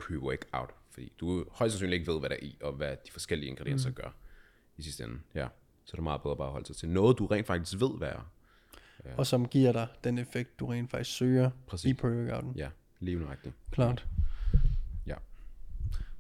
pre-workout, 0.03 0.75
fordi 0.91 1.13
du 1.21 1.47
højst 1.51 1.73
sandsynligt 1.73 2.01
ikke 2.01 2.13
ved, 2.13 2.21
hvad 2.21 2.31
der 2.31 2.37
er 2.37 2.43
i, 2.43 2.59
og 2.61 2.73
hvad 2.73 2.97
de 3.07 3.11
forskellige 3.11 3.51
ingredienser 3.51 3.89
mm. 3.89 3.95
gør 3.95 4.11
i 4.77 4.83
sidste 4.83 5.05
ende. 5.05 5.21
Ja. 5.35 5.49
Så 5.85 5.91
er 5.93 5.97
det 5.97 6.03
meget 6.03 6.23
bedre 6.23 6.37
bare 6.37 6.47
at 6.47 6.53
holde 6.53 6.67
sig 6.67 6.77
til 6.77 6.89
noget, 6.89 7.19
du 7.19 7.27
rent 7.27 7.47
faktisk 7.47 7.81
ved, 7.81 7.99
hvad 7.99 8.09
er. 8.09 8.31
Ja. 9.05 9.11
Og 9.17 9.27
som 9.27 9.49
giver 9.49 9.73
dig 9.73 9.87
den 10.05 10.19
effekt, 10.19 10.61
du 10.61 10.67
rent 10.67 10.91
faktisk 10.91 11.17
søger 11.17 11.51
Præcis. 11.67 11.91
i 11.91 11.95
pre-workouten. 11.95 12.53
Ja, 12.57 12.69
lige 13.01 13.19
nøjagtigt. 13.19 13.55
Klart. 13.71 14.07
Ja. 15.07 15.15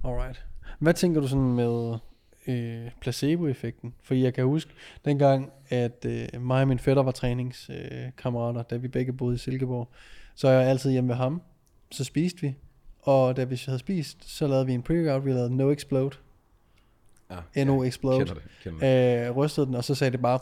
Alright. 0.04 0.46
Hvad 0.78 0.94
tænker 0.94 1.20
du 1.20 1.28
sådan 1.28 1.52
med 1.52 1.98
øh, 2.46 2.90
placebo-effekten? 3.00 3.94
For 4.02 4.14
jeg 4.14 4.34
kan 4.34 4.44
huske 4.44 4.74
dengang, 5.04 5.50
at 5.68 6.06
øh, 6.08 6.42
mig 6.42 6.62
og 6.62 6.68
min 6.68 6.78
fætter 6.78 7.02
var 7.02 7.10
træningskammerater, 7.12 8.60
øh, 8.60 8.66
da 8.70 8.76
vi 8.76 8.88
begge 8.88 9.12
boede 9.12 9.34
i 9.34 9.38
Silkeborg, 9.38 9.88
så 10.34 10.48
er 10.48 10.52
jeg 10.60 10.70
altid 10.70 10.90
hjemme 10.90 11.08
ved 11.08 11.16
ham. 11.16 11.42
Så 11.90 12.04
spiste 12.04 12.40
vi. 12.40 12.54
Og 13.00 13.36
da 13.36 13.44
vi 13.44 13.62
havde 13.66 13.78
spist, 13.78 14.30
så 14.30 14.46
lavede 14.46 14.66
vi 14.66 14.72
en 14.72 14.82
pre-workout. 14.82 15.24
Vi 15.24 15.32
lavede 15.32 15.56
No 15.56 15.70
Explode. 15.70 16.16
Ja, 17.56 17.64
NO 17.64 17.82
Explode. 17.84 18.18
Kender 18.18 18.34
det, 18.34 18.42
kender 18.62 18.78
det. 18.80 19.28
Øh, 19.28 19.36
rystede 19.36 19.66
den, 19.66 19.74
og 19.74 19.84
så 19.84 19.94
sagde 19.94 20.10
det 20.10 20.22
bare, 20.22 20.38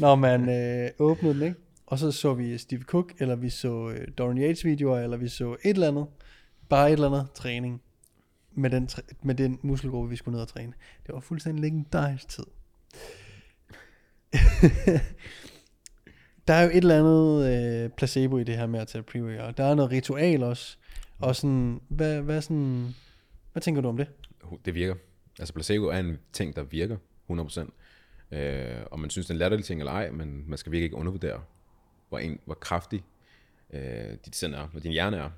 når 0.00 0.14
man 0.14 0.48
øh, 0.48 0.90
åbnede 0.98 1.34
den, 1.34 1.42
ikke? 1.42 1.56
Og 1.86 1.98
så 1.98 2.12
så 2.12 2.34
vi 2.34 2.58
Steve 2.58 2.82
Cook, 2.82 3.12
eller 3.18 3.36
vi 3.36 3.50
så 3.50 3.88
øh, 3.88 4.08
Dorian 4.18 4.38
Yates 4.38 4.64
videoer, 4.64 4.98
eller 5.00 5.16
vi 5.16 5.28
så 5.28 5.52
et 5.52 5.70
eller 5.70 5.88
andet. 5.88 6.06
Bare 6.68 6.88
et 6.88 6.92
eller 6.92 7.10
andet 7.10 7.30
træning. 7.34 7.82
Med 8.54 8.70
den, 8.70 8.88
med 9.22 9.34
den 9.34 9.58
muskelgruppe, 9.62 10.10
vi 10.10 10.16
skulle 10.16 10.32
ned 10.32 10.42
og 10.42 10.48
træne. 10.48 10.72
Det 11.06 11.14
var 11.14 11.20
fuldstændig 11.20 11.62
legendarisk 11.62 12.28
tid. 12.28 12.44
der 16.48 16.54
er 16.54 16.62
jo 16.62 16.68
et 16.68 16.76
eller 16.76 16.98
andet 16.98 17.46
øh, 17.84 17.90
placebo 17.90 18.38
i 18.38 18.44
det 18.44 18.56
her 18.56 18.66
med 18.66 18.80
at 18.80 18.88
tage 18.88 19.02
pre 19.02 19.18
Der 19.52 19.64
er 19.64 19.74
noget 19.74 19.90
ritual 19.90 20.42
også. 20.42 20.76
Og 21.18 21.36
sådan, 21.36 21.80
hvad, 21.88 22.20
hvad, 22.20 22.42
sådan, 22.42 22.94
hvad 23.52 23.62
tænker 23.62 23.82
du 23.82 23.88
om 23.88 23.96
det? 23.96 24.08
Det 24.64 24.74
virker. 24.74 24.94
Altså 25.38 25.54
placebo 25.54 25.86
er 25.86 25.98
en 25.98 26.18
ting, 26.32 26.56
der 26.56 26.62
virker 26.62 26.96
100%. 27.30 28.36
Øh, 28.36 28.86
og 28.90 29.00
man 29.00 29.10
synes, 29.10 29.26
det 29.26 29.30
er 29.30 29.34
en 29.34 29.38
latterlig 29.38 29.64
ting 29.64 29.80
eller 29.80 29.92
ej, 29.92 30.10
men 30.10 30.44
man 30.48 30.58
skal 30.58 30.72
virkelig 30.72 30.84
ikke 30.84 30.96
undervurdere, 30.96 31.42
hvor, 32.08 32.18
en, 32.18 32.40
hvor 32.44 32.54
kraftig 32.54 33.04
øh, 33.72 34.16
dit 34.24 34.36
sind 34.36 34.54
er, 34.54 34.66
hvor 34.66 34.80
din 34.80 34.92
hjerne 34.92 35.16
er. 35.16 35.30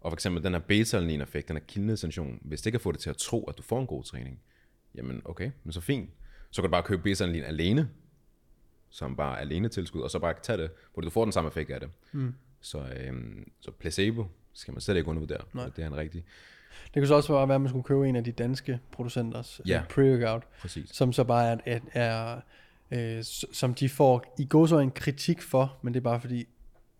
Og 0.00 0.10
for 0.10 0.16
eksempel 0.16 0.44
den 0.44 0.52
her 0.52 0.60
beta 0.60 0.98
effekt 0.98 1.48
den 1.48 1.56
her 1.56 1.64
kildende 1.64 1.96
sensation, 1.96 2.38
hvis 2.42 2.62
det 2.62 2.72
kan 2.72 2.80
få 2.80 2.92
det 2.92 3.00
til 3.00 3.10
at 3.10 3.16
tro, 3.16 3.44
at 3.44 3.58
du 3.58 3.62
får 3.62 3.80
en 3.80 3.86
god 3.86 4.04
træning, 4.04 4.40
jamen 4.94 5.22
okay, 5.24 5.50
men 5.64 5.72
så 5.72 5.80
fint. 5.80 6.10
Så 6.50 6.62
kan 6.62 6.68
du 6.68 6.72
bare 6.72 6.82
købe 6.82 7.02
beta 7.02 7.24
alene, 7.24 7.88
som 8.90 9.16
bare 9.16 9.40
alene 9.40 9.68
tilskud, 9.68 10.00
og 10.00 10.10
så 10.10 10.18
bare 10.18 10.34
tage 10.42 10.58
det, 10.58 10.70
hvor 10.92 11.02
du 11.02 11.10
får 11.10 11.24
den 11.24 11.32
samme 11.32 11.48
effekt 11.48 11.70
af 11.70 11.80
det. 11.80 11.90
Mm. 12.12 12.34
Så, 12.60 12.92
øhm, 12.96 13.50
så 13.60 13.70
placebo 13.70 14.26
skal 14.52 14.72
man 14.72 14.80
slet 14.80 14.96
ikke 14.96 15.08
undervurdere. 15.08 15.44
Nej. 15.52 15.68
Det 15.76 15.82
er 15.82 15.86
en 15.86 15.96
rigtig, 15.96 16.24
Det 16.84 17.00
kunne 17.00 17.06
så 17.06 17.14
også 17.14 17.28
bare 17.32 17.48
være, 17.48 17.54
at 17.54 17.60
man 17.60 17.68
skulle 17.68 17.84
købe 17.84 18.08
en 18.08 18.16
af 18.16 18.24
de 18.24 18.32
danske 18.32 18.78
producenters 18.92 19.60
Ja. 19.66 19.72
ja. 19.72 19.82
pre-workout, 19.90 20.42
præcis. 20.60 20.90
som 20.92 21.12
så 21.12 21.24
bare 21.24 21.46
er, 21.66 21.78
er, 21.92 22.40
er 22.90 23.16
øh, 23.18 23.24
som 23.52 23.74
de 23.74 23.88
får 23.88 24.34
i 24.38 24.44
går 24.44 24.66
så 24.66 24.78
en 24.78 24.90
kritik 24.90 25.42
for, 25.42 25.76
men 25.82 25.94
det 25.94 26.00
er 26.00 26.04
bare 26.04 26.20
fordi 26.20 26.46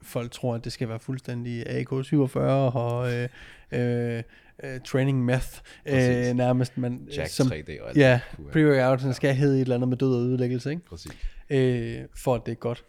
folk 0.02 0.30
tror, 0.30 0.54
at 0.54 0.64
det 0.64 0.72
skal 0.72 0.88
være 0.88 0.98
fuldstændig 0.98 1.66
AK47 1.82 2.38
og 2.38 3.12
øh, 3.12 3.28
øh, 3.72 4.22
øh, 4.62 4.80
training 4.80 5.24
meth 5.24 5.48
Præcis. 5.88 6.28
øh, 6.28 6.34
nærmest. 6.34 6.78
Man, 6.78 7.08
Jack 7.16 7.30
som, 7.30 7.46
3D 7.46 7.82
og 7.82 7.88
alt 7.88 7.96
ja, 7.96 8.20
det. 8.30 8.36
Puha. 8.52 8.94
pre-workout 8.96 9.12
skal 9.12 9.34
hedde 9.34 9.56
et 9.56 9.60
eller 9.60 9.74
andet 9.74 9.88
med 9.88 9.96
død 9.96 10.14
og 10.14 10.20
ødelæggelse, 10.20 10.70
ikke? 10.70 10.84
Præcis. 10.84 11.12
Øh, 11.50 12.00
for 12.16 12.34
at 12.34 12.46
det 12.46 12.52
er 12.52 12.56
godt. 12.56 12.84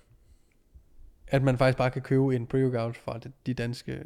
At 1.27 1.43
man 1.43 1.57
faktisk 1.57 1.77
bare 1.77 1.91
kan 1.91 2.01
købe 2.01 2.35
en 2.35 2.47
pre-workout 2.53 2.93
fra 3.03 3.17
de, 3.17 3.31
de 3.45 3.53
danske 3.53 3.99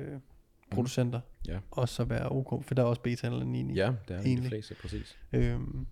øh, 0.71 0.75
producenter, 0.75 1.19
Ja. 1.47 1.57
og 1.71 1.89
så 1.89 2.03
være 2.03 2.29
ok, 2.31 2.63
for 2.63 2.75
der 2.75 2.81
er 2.83 2.87
også 2.87 3.01
beta-alanin 3.01 3.69
i. 3.69 3.73
Ja, 3.73 3.93
det 4.07 4.15
er 4.15 4.21
de 4.21 4.27
Egentlig. 4.27 4.49
fleste, 4.49 4.75
præcis. 4.81 5.17
Øhm, 5.33 5.85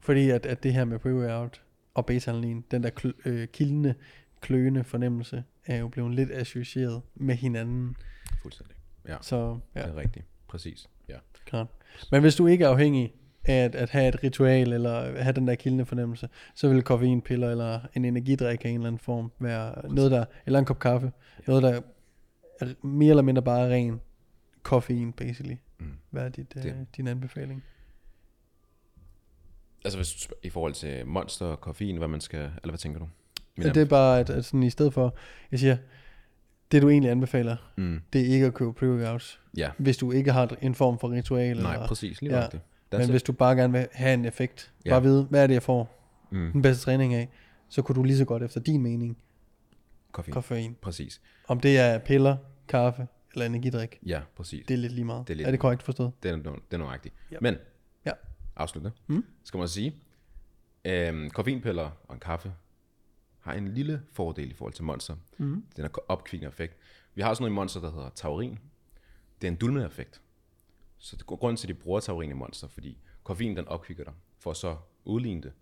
fordi 0.00 0.30
at, 0.30 0.46
at 0.46 0.62
det 0.62 0.72
her 0.74 0.84
med 0.84 0.98
pre-workout 0.98 1.60
og 1.94 2.06
beta-alanin, 2.06 2.64
den 2.70 2.82
der 2.82 2.90
kl- 3.00 3.28
øh, 3.28 3.48
kildende, 3.48 3.94
kløende 4.40 4.84
fornemmelse, 4.84 5.44
er 5.66 5.76
jo 5.76 5.88
blevet 5.88 6.14
lidt 6.14 6.30
associeret 6.30 7.02
med 7.14 7.34
hinanden. 7.34 7.96
Fuldstændig. 8.42 8.76
Ja, 9.08 9.16
Så 9.20 9.58
ja. 9.74 9.80
ja, 9.80 9.86
det 9.86 9.94
er 9.94 10.00
rigtigt. 10.00 10.26
Præcis. 10.48 10.88
Ja. 11.08 11.16
klart. 11.44 11.66
Men 12.10 12.20
hvis 12.20 12.36
du 12.36 12.46
ikke 12.46 12.64
er 12.64 12.68
afhængig 12.68 13.12
af 13.44 13.64
at, 13.64 13.74
at 13.74 13.90
have 13.90 14.08
et 14.08 14.24
ritual, 14.24 14.72
eller 14.72 15.22
have 15.22 15.32
den 15.32 15.48
der 15.48 15.54
kildende 15.54 15.86
fornemmelse, 15.86 16.28
så 16.54 16.68
vil 16.68 16.82
koffeinpiller 16.82 17.50
eller 17.50 17.80
en 17.94 18.04
energidrik 18.04 18.64
af 18.64 18.68
en 18.68 18.74
eller 18.74 18.86
anden 18.86 18.98
form 18.98 19.32
være 19.38 19.92
noget 19.94 20.10
der, 20.10 20.24
eller 20.46 20.58
en 20.58 20.64
kop 20.64 20.78
kaffe, 20.78 21.12
noget 21.46 21.62
der 21.62 21.68
er 21.70 21.80
mere 22.82 23.10
eller 23.10 23.22
mindre 23.22 23.42
bare 23.42 23.70
ren 23.70 24.00
koffein, 24.62 25.12
basically. 25.12 25.56
Mm. 25.78 25.86
Hvad 26.10 26.24
er 26.24 26.28
dit, 26.28 26.52
øh, 26.56 26.62
Det- 26.62 26.86
din 26.96 27.06
anbefaling? 27.08 27.62
Altså 29.84 29.98
hvis 29.98 30.28
i 30.42 30.50
forhold 30.50 30.74
til 30.74 31.06
monster 31.06 31.46
og 31.46 31.60
koffein, 31.60 31.96
hvad 31.96 32.08
man 32.08 32.20
skal, 32.20 32.40
eller 32.40 32.70
hvad 32.70 32.78
tænker 32.78 32.98
du? 33.00 33.08
Min 33.56 33.66
det 33.68 33.76
er 33.76 33.84
bare, 33.84 34.20
at, 34.20 34.30
at 34.30 34.44
sådan, 34.44 34.62
i 34.62 34.70
stedet 34.70 34.94
for, 34.94 35.14
jeg 35.50 35.58
siger, 35.58 35.76
det 36.72 36.82
du 36.82 36.88
egentlig 36.88 37.10
anbefaler, 37.10 37.56
Mm. 37.76 38.00
det 38.12 38.20
er 38.20 38.24
ikke 38.26 38.46
at 38.46 38.54
købe 38.54 38.70
pre-workouts, 38.70 39.38
Ja, 39.56 39.70
hvis 39.78 39.96
du 39.96 40.12
ikke 40.12 40.32
har 40.32 40.56
en 40.62 40.74
form 40.74 40.98
for 40.98 41.10
ritual. 41.10 41.56
nej, 41.62 41.72
eller, 41.74 41.86
præcis. 41.88 42.22
Lige 42.22 42.38
ja. 42.40 42.46
det. 42.52 42.60
men 42.92 43.10
hvis 43.10 43.22
du 43.22 43.32
bare 43.32 43.56
gerne 43.56 43.72
vil 43.72 43.88
have 43.92 44.14
en 44.14 44.24
effekt, 44.24 44.72
Ja. 44.84 44.90
bare 44.90 45.02
vide, 45.02 45.24
hvad 45.30 45.42
er 45.42 45.46
det, 45.46 45.54
jeg 45.54 45.62
får 45.62 45.96
Mm. 46.30 46.52
den 46.52 46.62
bedste 46.62 46.84
træning 46.84 47.14
af, 47.14 47.28
så 47.68 47.82
kunne 47.82 47.96
du 47.96 48.02
lige 48.02 48.16
så 48.16 48.24
godt 48.24 48.42
efter 48.42 48.60
din 48.60 48.82
mening 48.82 49.16
Koffein. 50.12 50.32
koffein. 50.34 50.76
Præcis. 50.82 51.20
Om 51.48 51.60
det 51.60 51.78
er 51.78 51.98
piller, 51.98 52.36
kaffe 52.70 53.08
eller 53.32 53.46
energidrik, 53.46 53.98
Ja, 54.06 54.22
præcis. 54.36 54.66
det 54.66 54.74
er 54.74 54.78
lidt 54.78 54.92
lige 54.92 55.04
meget. 55.04 55.28
Det 55.28 55.34
er 55.34 55.36
lidt 55.36 55.46
er 55.46 55.50
det 55.50 55.60
korrekt 55.60 55.82
forstået? 55.82 56.12
Det 56.22 56.30
er, 56.30 56.36
det 56.36 56.54
er 56.72 56.76
nøjagtigt. 56.76 57.14
Ja. 57.30 57.36
Men, 57.40 57.54
Ja. 58.06 58.12
afslutte, 58.56 58.92
Mm. 59.06 59.24
skal 59.44 59.58
man 59.58 59.68
sige, 59.68 59.96
øhm, 60.84 61.30
koffeinpiller 61.30 61.90
og 62.04 62.14
en 62.14 62.20
kaffe 62.20 62.52
har 63.40 63.52
en 63.54 63.68
lille 63.68 64.02
fordel 64.12 64.50
i 64.50 64.54
forhold 64.54 64.72
til 64.74 64.84
monster. 64.84 65.16
Mm. 65.38 65.64
Den 65.76 65.84
er 65.84 65.88
opkvikkende 66.08 66.48
effekt. 66.48 66.76
Vi 67.14 67.22
har 67.22 67.34
sådan 67.34 67.42
noget 67.42 67.50
i 67.50 67.54
monster, 67.54 67.80
der 67.80 67.90
hedder 67.92 68.10
taurin. 68.14 68.58
Det 69.40 69.46
er 69.48 69.50
en 69.52 69.56
dulmende 69.56 69.86
effekt. 69.86 70.20
Så 70.98 71.16
det 71.16 71.26
går 71.26 71.36
grund 71.36 71.56
til, 71.56 71.66
at 71.70 71.76
de 71.76 71.80
bruger 71.82 72.00
taurin 72.00 72.30
i 72.30 72.32
monster, 72.34 72.68
fordi 72.68 72.98
koffein 73.24 73.56
den 73.56 73.68
opkvikker 73.68 74.04
dig, 74.04 74.12
for 74.38 74.50
at 74.50 74.56
så 74.56 74.76
udligne 75.04 75.42
det. 75.42 75.52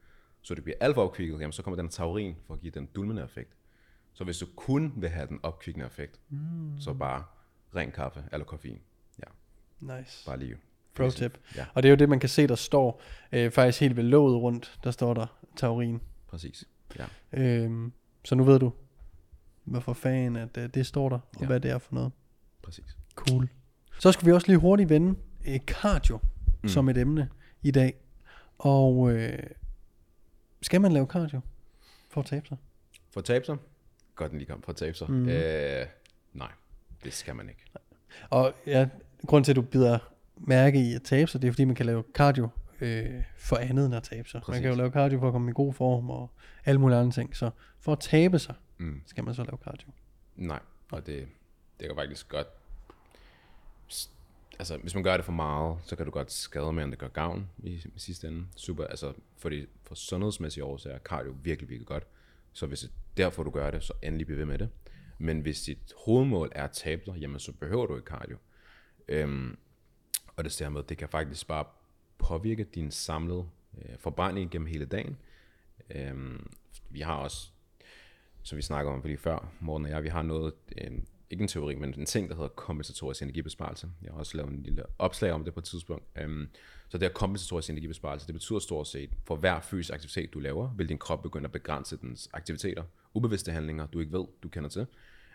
Så 0.42 0.54
det 0.54 0.64
bliver 0.64 0.76
alt 0.80 0.94
for 0.94 1.04
opkvikket, 1.04 1.40
jamen, 1.40 1.52
så 1.52 1.62
kommer 1.62 1.76
den 1.82 1.88
taurin 1.88 2.36
for 2.46 2.54
at 2.54 2.60
give 2.60 2.70
den 2.70 2.86
dulmende 2.86 3.22
effekt. 3.24 3.56
Så 4.18 4.24
hvis 4.24 4.38
du 4.38 4.46
kun 4.56 4.92
vil 4.96 5.08
have 5.08 5.26
den 5.26 5.40
opkvikkende 5.42 5.86
effekt, 5.86 6.20
mm. 6.28 6.80
så 6.80 6.94
bare 6.94 7.24
ren 7.76 7.90
kaffe 7.90 8.24
eller 8.32 8.44
koffein. 8.44 8.78
Nice. 9.80 10.26
Bare 10.26 10.38
lige. 10.38 10.56
Pro 10.94 11.10
tip. 11.10 11.38
Ja, 11.56 11.66
Og 11.74 11.82
det 11.82 11.88
er 11.88 11.90
jo 11.90 11.96
det, 11.96 12.08
man 12.08 12.20
kan 12.20 12.28
se, 12.28 12.46
der 12.46 12.54
står 12.54 13.02
øh, 13.32 13.50
faktisk 13.50 13.80
helt 13.80 13.96
ved 13.96 14.04
låget 14.04 14.42
rundt, 14.42 14.78
der 14.84 14.90
står 14.90 15.14
der 15.14 15.26
taurin. 15.56 16.00
præcis. 16.28 16.64
Ja. 16.98 17.06
Øhm, 17.32 17.92
så 18.24 18.34
nu 18.34 18.44
ved 18.44 18.58
du, 18.58 18.72
hvorfor 19.64 19.92
fanden 19.92 20.36
at 20.36 20.56
øh, 20.56 20.68
det 20.74 20.86
står 20.86 21.08
der, 21.08 21.18
og 21.18 21.40
Ja. 21.40 21.46
hvad 21.46 21.60
det 21.60 21.70
er 21.70 21.78
for 21.78 21.94
noget. 21.94 22.12
Præcis. 22.62 22.96
Cool. 23.14 23.48
Så 24.00 24.12
skal 24.12 24.26
vi 24.26 24.32
også 24.32 24.46
lige 24.46 24.58
hurtigt 24.58 24.88
vende 24.88 25.14
øh, 25.48 25.58
cardio. 25.58 26.18
Mm. 26.62 26.68
som 26.68 26.88
et 26.88 26.98
emne 26.98 27.28
i 27.62 27.70
dag. 27.70 27.94
Og 28.58 29.12
øh, 29.12 29.38
skal 30.62 30.80
man 30.80 30.92
lave 30.92 31.06
cardio 31.06 31.40
for 32.08 32.20
at 32.20 32.26
tabe 32.26 32.46
sig? 32.48 32.56
For 33.10 33.20
at 33.20 33.24
tabe 33.24 33.44
sig? 33.44 33.56
Godt 34.18 34.30
den 34.30 34.38
lige 34.38 34.48
kom 34.48 34.62
for 34.62 34.70
at 34.70 34.76
tabe 34.76 34.96
sig. 34.96 35.10
Mm. 35.10 35.28
Øh, 35.28 35.86
nej, 36.32 36.52
det 37.04 37.12
skal 37.12 37.36
man 37.36 37.48
ikke. 37.48 37.64
Og 38.30 38.54
ja, 38.66 38.88
grund 39.26 39.44
til, 39.44 39.52
at 39.52 39.56
du 39.56 39.62
bider 39.62 39.98
mærke 40.36 40.90
i 40.90 40.94
at 40.94 41.02
tabe 41.02 41.30
sig, 41.30 41.42
det 41.42 41.48
er, 41.48 41.52
fordi 41.52 41.64
man 41.64 41.74
kan 41.74 41.86
lave 41.86 42.04
cardio 42.14 42.48
øh, 42.80 43.22
for 43.36 43.56
andet 43.56 43.86
end 43.86 43.94
at 43.94 44.02
tabe 44.02 44.28
sig. 44.28 44.40
Præcis. 44.42 44.52
Man 44.52 44.62
kan 44.62 44.70
jo 44.70 44.76
lave 44.76 44.90
cardio 44.90 45.18
for 45.18 45.26
at 45.26 45.32
komme 45.32 45.50
i 45.50 45.54
god 45.54 45.72
form 45.72 46.10
og 46.10 46.30
alle 46.64 46.80
mulige 46.80 46.98
andre 46.98 47.12
ting. 47.12 47.36
Så 47.36 47.50
for 47.80 47.92
at 47.92 48.00
tabe 48.00 48.38
sig, 48.38 48.54
mm. 48.78 49.02
skal 49.06 49.24
man 49.24 49.34
så 49.34 49.42
lave 49.42 49.58
cardio. 49.64 49.88
Nej, 50.36 50.60
og 50.90 51.06
det, 51.06 51.28
det 51.80 51.86
kan 51.88 51.96
faktisk 51.96 52.28
godt... 52.28 52.46
Altså, 54.58 54.76
hvis 54.76 54.94
man 54.94 55.04
gør 55.04 55.16
det 55.16 55.24
for 55.24 55.32
meget, 55.32 55.78
så 55.84 55.96
kan 55.96 56.06
du 56.06 56.12
godt 56.12 56.32
skade 56.32 56.72
mere, 56.72 56.84
end 56.84 56.90
det 56.90 56.98
gør 56.98 57.08
gavn 57.08 57.48
i, 57.58 57.70
i 57.94 57.98
sidste 57.98 58.28
ende. 58.28 58.46
Super, 58.56 58.84
altså, 58.84 59.12
fordi 59.36 59.66
for 59.82 59.94
sundhedsmæssige 59.94 60.64
årsager 60.64 60.96
er 60.96 61.00
cardio 61.00 61.34
virkelig, 61.42 61.68
virkelig 61.68 61.86
godt. 61.86 62.06
Så 62.52 62.66
hvis 62.66 62.80
det 62.80 62.88
er 62.88 62.92
derfor, 63.16 63.42
du 63.42 63.50
gør 63.50 63.70
det, 63.70 63.82
så 63.82 63.92
endelig 64.02 64.26
bliv 64.26 64.38
ved 64.38 64.46
med 64.46 64.58
det. 64.58 64.68
Men 65.18 65.40
hvis 65.40 65.62
dit 65.62 65.92
hovedmål 66.04 66.52
er 66.54 66.64
at 66.64 66.70
tabe 66.70 67.02
dig, 67.06 67.14
jamen 67.14 67.40
så 67.40 67.52
behøver 67.52 67.86
du 67.86 67.96
ikke 67.96 68.06
cardio. 68.06 68.36
Øhm, 69.08 69.58
og 70.36 70.44
det 70.44 70.52
ser 70.52 70.68
med, 70.68 70.82
det 70.82 70.98
kan 70.98 71.08
faktisk 71.08 71.46
bare 71.46 71.64
påvirke 72.18 72.64
din 72.64 72.90
samlede 72.90 73.48
øh, 73.78 73.98
forbrænding 73.98 74.50
gennem 74.50 74.66
hele 74.66 74.84
dagen. 74.84 75.16
Øhm, 75.90 76.50
vi 76.90 77.00
har 77.00 77.14
også, 77.14 77.50
som 78.42 78.56
vi 78.56 78.62
snakker 78.62 78.92
om 78.92 79.02
lige 79.04 79.18
før, 79.18 79.52
Morten 79.60 79.84
og 79.84 79.90
jeg, 79.90 80.02
vi 80.02 80.08
har 80.08 80.22
noget, 80.22 80.54
øh, 80.78 80.90
ikke 81.30 81.42
en 81.42 81.48
teori, 81.48 81.74
men 81.74 81.94
en 81.98 82.06
ting, 82.06 82.28
der 82.28 82.34
hedder 82.34 82.48
kompensatorisk 82.48 83.22
energibesparelse. 83.22 83.90
Jeg 84.02 84.12
har 84.12 84.18
også 84.18 84.36
lavet 84.36 84.52
en 84.52 84.62
lille 84.62 84.82
opslag 84.98 85.32
om 85.32 85.44
det 85.44 85.54
på 85.54 85.60
et 85.60 85.64
tidspunkt. 85.64 86.04
Øhm, 86.16 86.48
så 86.88 86.98
det 86.98 87.08
her 87.08 87.12
kompensatorisk 87.12 87.70
energibesparelse, 87.70 88.26
det 88.26 88.34
betyder 88.34 88.58
stort 88.58 88.88
set, 88.88 89.10
for 89.24 89.36
hver 89.36 89.60
fysisk 89.60 89.94
aktivitet, 89.94 90.34
du 90.34 90.40
laver, 90.40 90.74
vil 90.76 90.88
din 90.88 90.98
krop 90.98 91.22
begynde 91.22 91.44
at 91.44 91.52
begrænse 91.52 91.96
dens 91.96 92.28
aktiviteter. 92.32 92.82
Ubevidste 93.14 93.52
handlinger, 93.52 93.86
du 93.86 94.00
ikke 94.00 94.12
ved, 94.12 94.24
du 94.42 94.48
kender 94.48 94.70
til. 94.70 94.86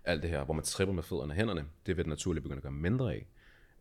Alt 0.04 0.22
det 0.22 0.30
her, 0.30 0.44
hvor 0.44 0.54
man 0.54 0.64
tripper 0.64 0.94
med 0.94 1.04
fødderne 1.04 1.32
og 1.32 1.36
hænderne, 1.36 1.66
det 1.86 1.98
vil 1.98 2.06
den 2.06 2.10
naturligt 2.10 2.44
begynde 2.44 2.58
at 2.58 2.64
gøre 2.64 2.72
mindre 2.72 3.14
af. 3.14 3.28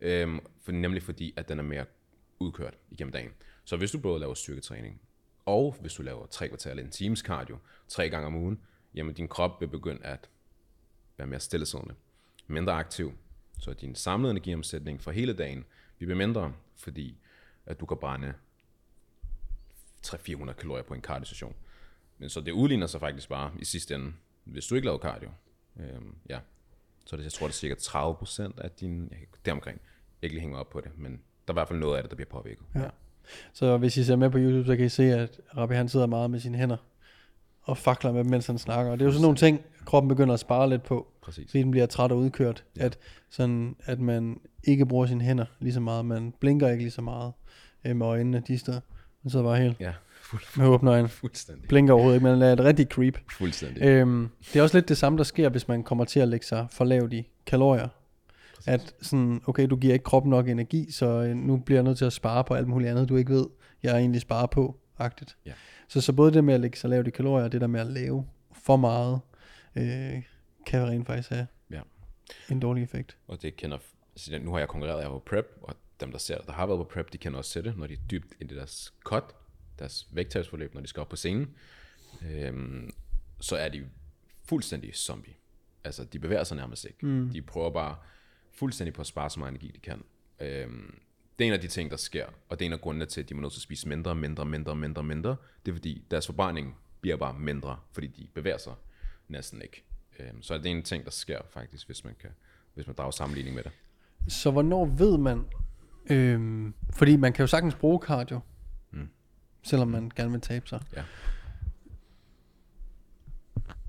Øhm, 0.00 0.40
for, 0.62 0.72
nemlig 0.72 1.02
fordi, 1.02 1.34
at 1.36 1.48
den 1.48 1.58
er 1.58 1.62
mere 1.62 1.84
udkørt 2.38 2.74
igennem 2.90 3.12
dagen. 3.12 3.30
Så 3.64 3.76
hvis 3.76 3.90
du 3.90 3.98
både 3.98 4.20
laver 4.20 4.34
styrketræning, 4.34 5.00
og 5.44 5.76
hvis 5.80 5.94
du 5.94 6.02
laver 6.02 6.26
tre 6.26 6.48
kvarter 6.48 6.70
eller 6.70 6.84
en 6.84 6.90
times 6.90 7.20
cardio, 7.20 7.58
tre 7.88 8.10
gange 8.10 8.26
om 8.26 8.34
ugen, 8.34 8.60
jamen 8.94 9.14
din 9.14 9.28
krop 9.28 9.60
vil 9.60 9.68
begynde 9.68 10.04
at 10.04 10.30
være 11.18 11.26
mere 11.26 11.40
stillesiddende, 11.40 11.94
mindre 12.46 12.72
aktiv, 12.72 13.12
så 13.58 13.72
din 13.72 13.94
samlede 13.94 14.30
energiomsætning 14.30 15.00
for 15.00 15.10
hele 15.10 15.32
dagen 15.32 15.64
vil 15.98 16.06
blive 16.06 16.18
mindre, 16.18 16.52
fordi 16.76 17.18
at 17.66 17.80
du 17.80 17.86
kan 17.86 17.96
brænde 17.96 18.34
300-400 20.06 20.52
kalorier 20.52 20.82
på 20.82 20.94
en 20.94 21.00
cardio-session. 21.00 21.54
Men 22.18 22.28
så 22.28 22.40
det 22.40 22.52
udligner 22.52 22.86
sig 22.86 23.00
faktisk 23.00 23.28
bare 23.28 23.50
i 23.58 23.64
sidste 23.64 23.94
ende, 23.94 24.12
hvis 24.44 24.66
du 24.66 24.74
ikke 24.74 24.86
laver 24.86 24.98
cardio. 24.98 25.30
Øhm, 25.80 26.14
ja, 26.28 26.38
så 27.04 27.16
det, 27.16 27.24
jeg 27.24 27.32
tror, 27.32 27.46
det 27.46 27.54
er 27.54 27.56
cirka 27.56 27.74
30% 27.74 28.60
af 28.60 28.70
din, 28.70 29.12
deromkring, 29.44 29.80
ikke 30.22 30.34
lige 30.34 30.40
hænger 30.40 30.58
op 30.58 30.70
på 30.70 30.80
det, 30.80 30.98
men 30.98 31.12
der 31.12 31.18
er 31.48 31.52
i 31.52 31.58
hvert 31.60 31.68
fald 31.68 31.78
noget 31.78 31.96
af 31.96 32.02
det, 32.02 32.10
der 32.10 32.16
bliver 32.16 32.28
påvirket. 32.28 32.64
Ja. 32.74 32.88
Så 33.52 33.76
hvis 33.76 33.96
I 33.96 34.04
ser 34.04 34.16
med 34.16 34.30
på 34.30 34.38
YouTube, 34.38 34.66
så 34.66 34.76
kan 34.76 34.86
I 34.86 34.88
se, 34.88 35.02
at 35.02 35.40
Rabbi 35.56 35.74
han 35.74 35.88
sidder 35.88 36.06
meget 36.06 36.30
med 36.30 36.40
sine 36.40 36.58
hænder 36.58 36.76
og 37.62 37.78
fakler 37.78 38.12
med 38.12 38.24
dem, 38.24 38.30
mens 38.30 38.46
han 38.46 38.58
snakker. 38.58 38.92
Og 38.92 38.98
det 38.98 39.04
er 39.04 39.06
jo 39.06 39.12
sådan 39.12 39.22
nogle 39.22 39.36
ting, 39.36 39.60
kroppen 39.86 40.08
begynder 40.08 40.34
at 40.34 40.40
spare 40.40 40.68
lidt 40.70 40.82
på. 40.82 41.06
Præcis. 41.22 41.50
Fordi 41.50 41.62
den 41.62 41.70
bliver 41.70 41.86
træt 41.86 42.12
og 42.12 42.18
udkørt. 42.18 42.64
Ja. 42.76 42.84
At, 42.84 42.98
sådan, 43.30 43.76
at 43.84 44.00
man 44.00 44.40
ikke 44.64 44.86
bruger 44.86 45.06
sine 45.06 45.24
hænder 45.24 45.44
lige 45.60 45.72
så 45.72 45.80
meget. 45.80 46.04
Man 46.04 46.34
blinker 46.40 46.68
ikke 46.68 46.82
lige 46.82 46.90
så 46.90 47.02
meget 47.02 47.32
øh, 47.84 47.96
med 47.96 48.06
øjnene 48.06 48.42
de 48.46 48.58
steder. 48.58 48.80
Man 49.22 49.30
sidder 49.30 49.44
bare 49.44 49.56
helt 49.56 49.80
Ja, 49.80 49.92
med 50.56 50.66
åbne 50.66 50.90
øjne. 50.90 51.08
fuldstændig. 51.08 51.68
Blinker 51.68 51.92
overhovedet 51.94 52.16
ikke, 52.16 52.24
man 52.24 52.42
er 52.42 52.52
et 52.52 52.60
rigtig 52.60 52.86
creep. 52.86 53.18
Fuldstændig. 53.32 53.82
Øhm, 53.82 54.28
det 54.52 54.58
er 54.58 54.62
også 54.62 54.76
lidt 54.76 54.88
det 54.88 54.96
samme, 54.98 55.18
der 55.18 55.24
sker, 55.24 55.48
hvis 55.48 55.68
man 55.68 55.82
kommer 55.82 56.04
til 56.04 56.20
at 56.20 56.28
lægge 56.28 56.46
sig 56.46 56.66
for 56.70 56.84
lavt 56.84 57.12
i 57.12 57.28
kalorier. 57.46 57.88
Præcis. 58.54 58.68
At 58.68 58.94
sådan, 59.02 59.40
okay, 59.46 59.66
du 59.66 59.76
giver 59.76 59.92
ikke 59.92 60.02
kroppen 60.02 60.30
nok 60.30 60.48
energi, 60.48 60.90
så 60.90 61.06
øh, 61.06 61.36
nu 61.36 61.56
bliver 61.56 61.76
jeg 61.78 61.84
nødt 61.84 61.98
til 61.98 62.04
at 62.04 62.12
spare 62.12 62.44
på 62.44 62.54
alt 62.54 62.68
muligt 62.68 62.90
andet, 62.90 63.08
du 63.08 63.16
ikke 63.16 63.32
ved, 63.32 63.46
jeg 63.82 63.98
egentlig 63.98 64.20
sparer 64.20 64.46
på, 64.46 64.76
agtigt. 64.98 65.36
Ja. 65.46 65.52
Så, 65.92 66.00
så 66.00 66.12
både 66.12 66.32
det 66.32 66.44
med 66.44 66.54
at 66.54 66.60
lægge 66.60 66.76
sig 66.78 66.90
lavt 66.90 67.06
i 67.06 67.10
kalorier, 67.10 67.44
og 67.44 67.52
det 67.52 67.60
der 67.60 67.66
med 67.66 67.80
at 67.80 67.86
lave 67.86 68.26
for 68.52 68.76
meget, 68.76 69.20
øh, 69.76 70.22
kan 70.66 70.86
rent 70.88 71.06
faktisk 71.06 71.30
have 71.30 71.46
Ja. 71.70 71.80
en 72.50 72.60
dårlig 72.60 72.82
effekt. 72.82 73.16
Og 73.28 73.42
det 73.42 73.56
kender, 73.56 73.78
altså 74.12 74.38
nu 74.38 74.52
har 74.52 74.58
jeg 74.58 74.68
konkurreret, 74.68 75.02
jeg 75.02 75.10
var 75.12 75.18
på 75.18 75.24
prep, 75.26 75.46
og 75.62 75.74
dem, 76.00 76.10
der 76.10 76.18
ser, 76.18 76.38
der 76.38 76.52
har 76.52 76.66
været 76.66 76.78
på 76.78 76.84
prep, 76.84 77.12
de 77.12 77.18
kender 77.18 77.38
også 77.38 77.52
til 77.52 77.64
det, 77.64 77.78
når 77.78 77.86
de 77.86 77.92
er 77.94 77.98
dybt 78.10 78.34
ind 78.40 78.52
i 78.52 78.54
deres 78.54 78.94
cut, 79.04 79.24
deres 79.78 80.08
vægttabsforløb, 80.12 80.74
når 80.74 80.80
de 80.80 80.86
skal 80.86 81.00
op 81.00 81.08
på 81.08 81.16
scenen, 81.16 81.50
øhm, 82.22 82.90
så 83.40 83.56
er 83.56 83.68
de 83.68 83.86
fuldstændig 84.44 84.94
zombie. 84.96 85.34
Altså, 85.84 86.04
de 86.04 86.18
bevæger 86.18 86.44
sig 86.44 86.56
nærmest 86.56 86.84
ikke. 86.84 87.06
Mm. 87.06 87.30
De 87.30 87.42
prøver 87.42 87.70
bare 87.70 87.96
fuldstændig 88.52 88.94
på 88.94 89.00
at 89.00 89.06
spare 89.06 89.30
så 89.30 89.38
meget 89.38 89.50
energi, 89.50 89.70
de 89.74 89.80
kan. 89.80 90.02
Øhm, 90.40 90.94
det 91.38 91.44
er 91.44 91.48
en 91.48 91.52
af 91.52 91.60
de 91.60 91.68
ting, 91.68 91.90
der 91.90 91.96
sker, 91.96 92.26
og 92.48 92.58
det 92.58 92.64
er 92.64 92.66
en 92.66 92.72
af 92.72 92.80
grundene 92.80 93.06
til, 93.06 93.20
at 93.20 93.28
de 93.28 93.34
må 93.34 93.40
nødt 93.40 93.52
til 93.52 93.58
at 93.58 93.62
spise 93.62 93.88
mindre, 93.88 94.14
mindre, 94.14 94.44
mindre, 94.44 94.76
mindre, 94.76 95.02
mindre. 95.02 95.36
Det 95.66 95.72
er 95.72 95.74
fordi, 95.74 96.04
deres 96.10 96.26
forbrænding 96.26 96.76
bliver 97.00 97.16
bare 97.16 97.34
mindre, 97.34 97.76
fordi 97.92 98.06
de 98.06 98.26
bevæger 98.34 98.58
sig 98.58 98.74
næsten 99.28 99.62
ikke. 99.62 99.84
Øhm, 100.18 100.42
så 100.42 100.58
det 100.58 100.66
er 100.66 100.70
en 100.70 100.82
ting, 100.82 101.04
der 101.04 101.10
sker 101.10 101.38
faktisk, 101.50 101.86
hvis 101.86 102.04
man, 102.04 102.14
kan, 102.20 102.30
hvis 102.74 102.86
man 102.86 102.96
drager 102.96 103.10
sammenligning 103.10 103.56
med 103.56 103.64
det. 103.64 103.72
Så 104.28 104.50
hvornår 104.50 104.84
ved 104.84 105.18
man, 105.18 105.44
øhm, 106.10 106.74
fordi 106.90 107.16
man 107.16 107.32
kan 107.32 107.42
jo 107.42 107.46
sagtens 107.46 107.74
bruge 107.74 108.00
cardio, 108.02 108.40
mm. 108.90 109.08
selvom 109.62 109.88
man 109.88 110.10
gerne 110.16 110.30
vil 110.30 110.40
tabe 110.40 110.68
sig. 110.68 110.82
Ja. 110.96 111.04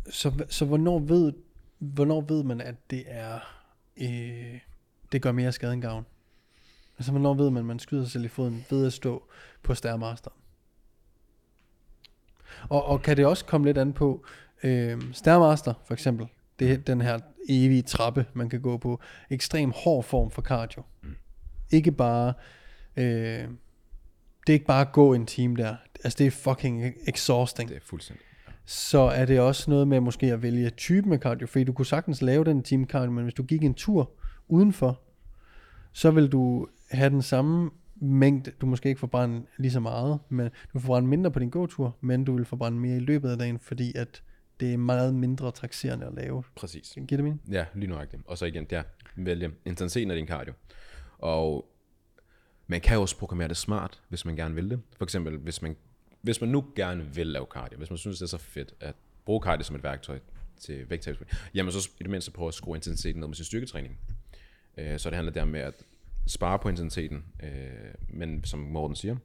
Så, 0.09 0.45
så 0.49 0.65
hvornår, 0.65 0.99
ved, 0.99 1.33
hvornår 1.79 2.21
ved 2.21 2.43
man, 2.43 2.61
at 2.61 2.75
det 2.89 3.03
er, 3.07 3.39
øh, 3.97 4.59
det 5.11 5.21
gør 5.21 5.31
mere 5.31 5.51
skade 5.51 5.73
end 5.73 5.81
gavn? 5.81 6.05
Altså 6.97 7.11
hvornår 7.11 7.33
ved 7.33 7.49
man, 7.49 7.59
at 7.59 7.65
man 7.65 7.79
skyder 7.79 8.03
sig 8.03 8.11
selv 8.11 8.25
i 8.25 8.27
foden 8.27 8.65
ved 8.69 8.85
at 8.85 8.93
stå 8.93 9.23
på 9.63 9.75
stærmasteren? 9.75 10.37
Og, 12.69 12.85
og 12.85 13.01
kan 13.01 13.17
det 13.17 13.25
også 13.25 13.45
komme 13.45 13.67
lidt 13.67 13.77
an 13.77 13.93
på, 13.93 14.25
øh, 14.63 15.01
stærmaster 15.13 15.73
for 15.85 15.93
eksempel, 15.93 16.27
det 16.59 16.71
er 16.71 16.77
den 16.77 17.01
her 17.01 17.19
evige 17.49 17.81
trappe, 17.81 18.25
man 18.33 18.49
kan 18.49 18.61
gå 18.61 18.77
på, 18.77 18.99
ekstrem 19.29 19.71
hård 19.75 20.03
form 20.03 20.31
for 20.31 20.41
cardio. 20.41 20.83
Ikke 21.71 21.91
bare, 21.91 22.33
øh, 22.97 23.47
det 24.47 24.49
er 24.49 24.53
ikke 24.53 24.65
bare 24.65 24.81
at 24.81 24.91
gå 24.91 25.13
en 25.13 25.25
time 25.25 25.55
der, 25.55 25.75
altså 26.03 26.17
det 26.17 26.27
er 26.27 26.31
fucking 26.31 26.93
exhausting. 27.07 27.69
Det 27.69 27.75
er 27.77 27.81
fuldstændig. 27.83 28.25
Så 28.65 28.99
er 28.99 29.25
det 29.25 29.39
også 29.39 29.71
noget 29.71 29.87
med 29.87 29.99
måske 29.99 30.33
at 30.33 30.41
vælge 30.41 30.69
typen 30.69 31.13
af 31.13 31.19
cardio, 31.19 31.47
fordi 31.47 31.63
du 31.63 31.73
kunne 31.73 31.85
sagtens 31.85 32.21
lave 32.21 32.43
den 32.43 32.63
time 32.63 32.85
cardio, 32.85 33.11
men 33.11 33.23
hvis 33.23 33.33
du 33.33 33.43
gik 33.43 33.63
en 33.63 33.73
tur 33.73 34.11
udenfor, 34.47 35.01
så 35.91 36.11
vil 36.11 36.27
du 36.31 36.67
have 36.93 37.09
den 37.09 37.21
samme 37.21 37.71
mængde, 37.95 38.51
du 38.61 38.65
måske 38.65 38.89
ikke 38.89 38.99
forbrænde 38.99 39.45
lige 39.57 39.71
så 39.71 39.79
meget, 39.79 40.19
men 40.29 40.49
du 40.73 40.79
forbrænde 40.79 41.07
mindre 41.07 41.31
på 41.31 41.39
din 41.39 41.49
gåtur, 41.49 41.97
men 42.01 42.25
du 42.25 42.35
vil 42.35 42.45
forbrænde 42.45 42.79
mere 42.79 42.97
i 42.97 42.99
løbet 42.99 43.29
af 43.29 43.37
dagen, 43.37 43.59
fordi 43.59 43.97
at 43.97 44.23
det 44.59 44.73
er 44.73 44.77
meget 44.77 45.15
mindre 45.15 45.51
taxerende 45.51 46.05
at 46.05 46.13
lave. 46.13 46.43
Præcis. 46.55 46.93
Giver 46.93 47.07
det 47.17 47.23
mening? 47.23 47.41
Ja, 47.51 47.65
lige 47.75 47.89
nøjagtigt. 47.89 48.21
Og 48.25 48.37
så 48.37 48.45
igen, 48.45 48.67
ja, 48.71 48.83
vælge 49.15 49.51
intensiteten 49.65 50.11
af 50.11 50.17
din 50.17 50.27
cardio. 50.27 50.53
Og 51.17 51.69
man 52.67 52.81
kan 52.81 52.95
jo 52.95 53.01
også 53.01 53.17
programmere 53.17 53.47
det 53.47 53.57
smart, 53.57 54.01
hvis 54.09 54.25
man 54.25 54.35
gerne 54.35 54.55
vil 54.55 54.69
det. 54.69 54.81
For 54.97 55.03
eksempel, 55.03 55.37
hvis 55.37 55.61
man, 55.61 55.75
hvis 56.21 56.41
man 56.41 56.49
nu 56.49 56.65
gerne 56.75 57.15
vil 57.15 57.27
lave 57.27 57.45
cardio, 57.45 57.77
hvis 57.77 57.89
man 57.89 57.97
synes, 57.97 58.17
det 58.17 58.23
er 58.23 58.27
så 58.29 58.37
fedt 58.37 58.73
at 58.79 58.95
bruge 59.25 59.43
cardio 59.43 59.63
som 59.63 59.75
et 59.75 59.83
værktøj 59.83 60.19
til 60.59 60.89
vægttabsforløb, 60.89 61.33
jamen 61.53 61.71
så 61.71 61.89
i 61.99 62.03
det 62.03 62.11
mindste 62.11 62.31
prøve 62.31 62.47
at 62.47 62.53
skrue 62.53 62.77
intensiteten 62.77 63.19
ned 63.19 63.27
med 63.27 63.35
sin 63.35 63.45
styrketræning. 63.45 63.97
Øh, 64.77 64.99
Så 64.99 65.09
det 65.09 65.15
handler 65.15 65.33
der 65.33 65.45
med 65.45 65.59
at 65.59 65.73
spare 66.27 66.59
på 66.59 66.69
intensiteten, 66.69 67.25
øh, 67.43 67.93
men 68.09 68.43
som 68.43 68.59
Morten 68.59 68.95
siger, 68.95 69.15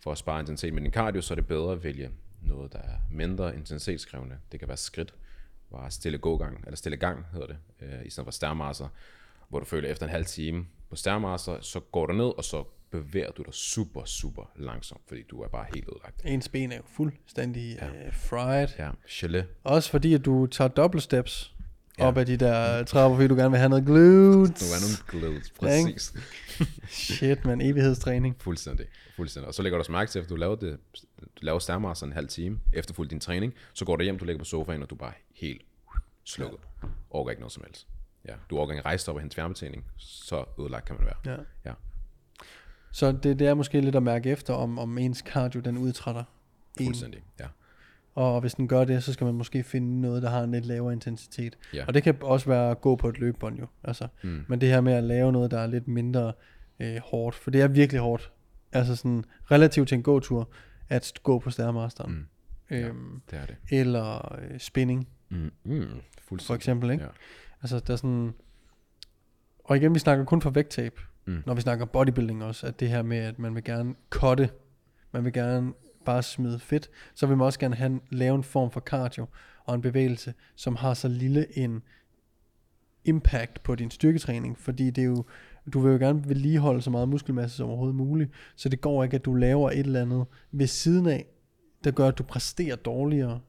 for 0.00 0.12
at 0.12 0.18
spare 0.18 0.40
intensitet 0.40 0.74
med 0.74 0.82
din 0.82 0.92
cardio, 0.92 1.22
så 1.22 1.34
er 1.34 1.36
det 1.36 1.46
bedre 1.46 1.72
at 1.72 1.84
vælge 1.84 2.10
noget, 2.42 2.72
der 2.72 2.78
er 2.78 2.96
mindre 3.10 3.56
intensitetskrævende. 3.56 4.36
Det 4.52 4.60
kan 4.60 4.68
være 4.68 4.76
skridt, 4.76 5.14
bare 5.72 5.90
stille 5.90 6.18
gågang, 6.18 6.60
eller 6.64 6.76
stille 6.76 6.96
gang 6.96 7.26
hedder 7.32 7.46
det, 7.46 7.56
øh, 7.80 8.06
i 8.06 8.10
stedet 8.10 8.26
for 8.26 8.32
stærmasser, 8.32 8.88
hvor 9.48 9.58
du 9.58 9.64
føler 9.64 9.88
efter 9.88 10.06
en 10.06 10.12
halv 10.12 10.24
time 10.24 10.66
på 10.90 10.96
stærmasser, 10.96 11.60
så 11.60 11.80
går 11.80 12.06
du 12.06 12.12
ned, 12.12 12.38
og 12.38 12.44
så 12.44 12.64
bevæger 12.90 13.30
du 13.30 13.42
dig 13.42 13.54
super, 13.54 14.04
super 14.04 14.52
langsomt, 14.56 15.00
fordi 15.08 15.22
du 15.22 15.42
er 15.42 15.48
bare 15.48 15.66
helt 15.74 15.88
ødelagt. 15.88 16.22
Ens 16.24 16.48
ben 16.48 16.72
er 16.72 16.76
jo 16.76 16.82
fuldstændig 16.86 17.76
ja. 17.76 18.06
uh, 18.06 18.14
fried. 18.14 18.68
Ja, 18.78 18.90
gelé. 19.06 19.42
Også 19.64 19.90
fordi, 19.90 20.14
at 20.14 20.24
du 20.24 20.46
tager 20.46 20.68
double 20.68 21.00
steps 21.00 21.53
ja. 21.98 22.06
op 22.06 22.16
ad 22.16 22.26
de 22.26 22.36
der 22.36 22.84
trapper, 22.84 23.16
fordi 23.16 23.28
du 23.28 23.34
gerne 23.34 23.50
vil 23.50 23.58
have 23.58 23.68
noget 23.68 23.84
glutes. 23.86 24.62
Nu 24.62 24.74
er 24.76 24.80
nogle 24.80 25.30
glutes, 25.30 25.52
Ja, 25.62 25.66
præcis. 25.66 26.14
Shit, 26.88 27.44
man. 27.44 27.60
Evighedstræning. 27.60 28.36
Fuldstændig. 28.38 28.86
Fuldstændig. 29.16 29.48
Og 29.48 29.54
så 29.54 29.62
lægger 29.62 29.76
du 29.76 29.80
også 29.80 29.92
mærke 29.92 30.10
til, 30.10 30.18
at 30.18 30.28
du 30.28 30.36
laver, 30.36 30.54
det, 30.54 30.78
du 31.20 31.26
laver 31.42 31.58
stærmasser 31.58 32.06
en 32.06 32.12
halv 32.12 32.28
time, 32.28 32.58
efterfulgt 32.72 33.10
din 33.10 33.20
træning, 33.20 33.54
så 33.72 33.84
går 33.84 33.96
du 33.96 34.04
hjem, 34.04 34.18
du 34.18 34.24
ligger 34.24 34.38
på 34.38 34.44
sofaen, 34.44 34.82
og 34.82 34.90
du 34.90 34.94
er 34.94 34.98
bare 34.98 35.12
helt 35.34 35.62
slukket. 36.24 36.58
Orker 37.10 37.30
ikke 37.30 37.40
noget 37.40 37.52
som 37.52 37.62
helst. 37.66 37.86
Ja, 38.28 38.34
du 38.50 38.58
orker 38.58 38.72
ikke 38.72 38.84
rejse 38.84 39.10
op 39.10 39.14
og 39.14 39.20
hente 39.20 39.34
fjernbetjening, 39.34 39.84
så 39.96 40.44
ødelagt 40.60 40.84
kan 40.84 40.96
man 40.96 41.06
være. 41.06 41.36
Ja. 41.36 41.42
Ja. 41.70 41.74
Så 42.92 43.12
det, 43.12 43.38
det 43.38 43.46
er 43.46 43.54
måske 43.54 43.80
lidt 43.80 43.96
at 43.96 44.02
mærke 44.02 44.30
efter, 44.30 44.54
om, 44.54 44.78
om 44.78 44.98
ens 44.98 45.18
cardio 45.18 45.60
den 45.60 45.78
udtrætter 45.78 46.24
en. 46.80 46.86
Fuldstændig, 46.86 47.22
ja. 47.40 47.46
Og 48.14 48.40
hvis 48.40 48.54
den 48.54 48.68
gør 48.68 48.84
det, 48.84 49.02
så 49.02 49.12
skal 49.12 49.24
man 49.24 49.34
måske 49.34 49.62
finde 49.62 50.00
noget, 50.00 50.22
der 50.22 50.30
har 50.30 50.42
en 50.42 50.50
lidt 50.50 50.66
lavere 50.66 50.92
intensitet. 50.92 51.58
Ja. 51.74 51.84
Og 51.86 51.94
det 51.94 52.02
kan 52.02 52.16
også 52.22 52.46
være 52.48 52.70
at 52.70 52.80
gå 52.80 52.96
på 52.96 53.08
et 53.08 53.18
løbebånd 53.18 53.58
jo. 53.58 53.66
Altså. 53.84 54.08
Mm. 54.22 54.44
Men 54.48 54.60
det 54.60 54.68
her 54.68 54.80
med 54.80 54.92
at 54.92 55.04
lave 55.04 55.32
noget, 55.32 55.50
der 55.50 55.58
er 55.58 55.66
lidt 55.66 55.88
mindre 55.88 56.32
øh, 56.80 56.96
hårdt, 57.04 57.36
for 57.36 57.50
det 57.50 57.60
er 57.60 57.68
virkelig 57.68 58.00
hårdt. 58.00 58.32
Altså 58.72 58.96
sådan 58.96 59.24
relativt 59.50 59.88
til 59.88 59.96
en 59.96 60.02
gåtur, 60.02 60.48
at 60.88 61.12
gå 61.22 61.38
på 61.38 61.50
stærmasteren. 61.50 62.12
Mm. 62.12 62.26
Ja. 62.70 62.80
Øhm, 62.88 63.22
Det 63.30 63.38
er 63.38 63.46
det. 63.46 63.56
Eller 63.70 64.38
øh, 64.42 64.58
spinning, 64.58 65.08
Mm. 65.28 65.50
Mm. 65.64 65.86
for 66.42 66.54
eksempel. 66.54 66.90
Ikke? 66.90 67.04
Ja. 67.04 67.10
Altså 67.62 67.78
der 67.78 67.92
er 67.92 67.96
sådan... 67.96 68.34
Og 69.64 69.76
igen, 69.76 69.94
vi 69.94 69.98
snakker 69.98 70.24
kun 70.24 70.42
for 70.42 70.50
vægttab. 70.50 71.00
Mm. 71.26 71.42
Når 71.46 71.54
vi 71.54 71.60
snakker 71.60 71.84
bodybuilding 71.84 72.44
også, 72.44 72.66
at 72.66 72.80
det 72.80 72.88
her 72.88 73.02
med, 73.02 73.16
at 73.18 73.38
man 73.38 73.54
vil 73.54 73.64
gerne 73.64 73.94
cutte, 74.10 74.50
man 75.12 75.24
vil 75.24 75.32
gerne 75.32 75.72
bare 76.04 76.22
smide 76.22 76.58
fedt, 76.58 76.90
så 77.14 77.26
vil 77.26 77.36
man 77.36 77.44
også 77.44 77.58
gerne 77.58 77.74
have, 77.74 78.00
lave 78.10 78.34
en 78.34 78.44
form 78.44 78.70
for 78.70 78.80
cardio 78.80 79.26
og 79.64 79.74
en 79.74 79.80
bevægelse, 79.80 80.34
som 80.56 80.76
har 80.76 80.94
så 80.94 81.08
lille 81.08 81.58
en 81.58 81.82
impact 83.04 83.62
på 83.62 83.74
din 83.74 83.90
styrketræning, 83.90 84.58
fordi 84.58 84.90
det 84.90 85.02
er 85.02 85.08
jo, 85.08 85.24
du 85.72 85.80
vil 85.80 85.92
jo 85.92 85.98
gerne 85.98 86.28
vedligeholde 86.28 86.82
så 86.82 86.90
meget 86.90 87.08
muskelmasse 87.08 87.56
som 87.56 87.68
overhovedet 87.68 87.96
muligt, 87.96 88.30
så 88.56 88.68
det 88.68 88.80
går 88.80 89.04
ikke, 89.04 89.14
at 89.14 89.24
du 89.24 89.34
laver 89.34 89.70
et 89.70 89.78
eller 89.78 90.02
andet 90.02 90.26
ved 90.52 90.66
siden 90.66 91.06
af, 91.06 91.26
der 91.84 91.90
gør, 91.90 92.08
at 92.08 92.18
du 92.18 92.22
præsterer 92.22 92.76
dårligere 92.76 93.40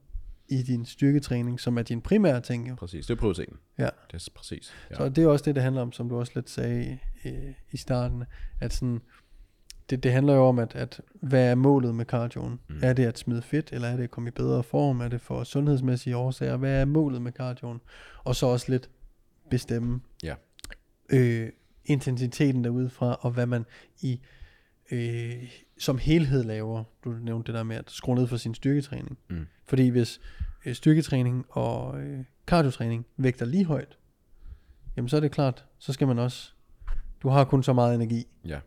i 0.49 0.63
din 0.63 0.85
styrketræning, 0.85 1.59
som 1.59 1.77
er 1.77 1.81
din 1.81 2.01
primære 2.01 2.41
ting 2.41 2.69
jo. 2.69 2.75
Præcis, 2.75 3.05
det 3.05 3.13
er 3.13 3.19
prioriteten. 3.19 3.57
Ja. 3.77 3.89
Det 4.11 4.27
er 4.27 4.31
præcis. 4.35 4.73
Ja. 4.91 4.95
Så 4.95 5.09
det 5.09 5.23
er 5.23 5.27
også 5.27 5.45
det, 5.45 5.55
det 5.55 5.63
handler 5.63 5.81
om, 5.81 5.91
som 5.91 6.09
du 6.09 6.19
også 6.19 6.31
lidt 6.35 6.49
sagde 6.49 6.99
øh, 7.25 7.53
i 7.71 7.77
starten, 7.77 8.23
at 8.61 8.73
sådan, 8.73 9.01
det, 9.89 10.03
det 10.03 10.11
handler 10.11 10.33
jo 10.33 10.41
om, 10.45 10.59
at, 10.59 10.75
at 10.75 11.01
hvad 11.13 11.51
er 11.51 11.55
målet 11.55 11.95
med 11.95 12.05
cardioen? 12.05 12.59
Mm. 12.69 12.79
Er 12.83 12.93
det 12.93 13.05
at 13.05 13.19
smide 13.19 13.41
fedt, 13.41 13.69
eller 13.73 13.87
er 13.87 13.95
det 13.95 14.03
at 14.03 14.11
komme 14.11 14.27
i 14.27 14.31
bedre 14.31 14.63
form? 14.63 15.01
Er 15.01 15.07
det 15.07 15.21
for 15.21 15.43
sundhedsmæssige 15.43 16.17
årsager? 16.17 16.57
Hvad 16.57 16.81
er 16.81 16.85
målet 16.85 17.21
med 17.21 17.31
cardioen? 17.31 17.81
Og 18.23 18.35
så 18.35 18.45
også 18.45 18.71
lidt 18.71 18.89
bestemme 19.49 20.01
Ja. 20.23 20.35
øh, 21.09 21.49
intensiteten 21.85 22.63
derudefra, 22.63 23.17
og 23.21 23.31
hvad 23.31 23.45
man 23.45 23.65
i 24.01 24.21
øh, 24.91 25.33
som 25.77 25.97
helhed 25.97 26.43
laver. 26.43 26.83
Du 27.03 27.09
nævnte 27.11 27.51
det 27.51 27.57
der 27.57 27.63
med 27.63 27.75
at 27.75 27.91
skrue 27.91 28.15
ned 28.15 28.27
for 28.27 28.37
sin 28.37 28.55
styrketræning. 28.55 29.17
Mm. 29.29 29.45
Fordi 29.65 29.89
hvis 29.89 30.21
øh, 30.65 30.75
styrketræning 30.75 31.45
og 31.49 31.99
øh, 32.01 32.19
cardiotræning 32.47 33.05
vægter 33.17 33.45
lige 33.45 33.65
højt, 33.65 33.97
jamen 34.97 35.09
så 35.09 35.15
er 35.15 35.21
det 35.21 35.31
klart, 35.31 35.65
så 35.79 35.93
skal 35.93 36.07
man 36.07 36.19
også, 36.19 36.51
du 37.23 37.29
har 37.29 37.43
kun 37.43 37.63
så 37.63 37.73
meget 37.73 37.95
energi, 37.95 38.27
ja, 38.45 38.59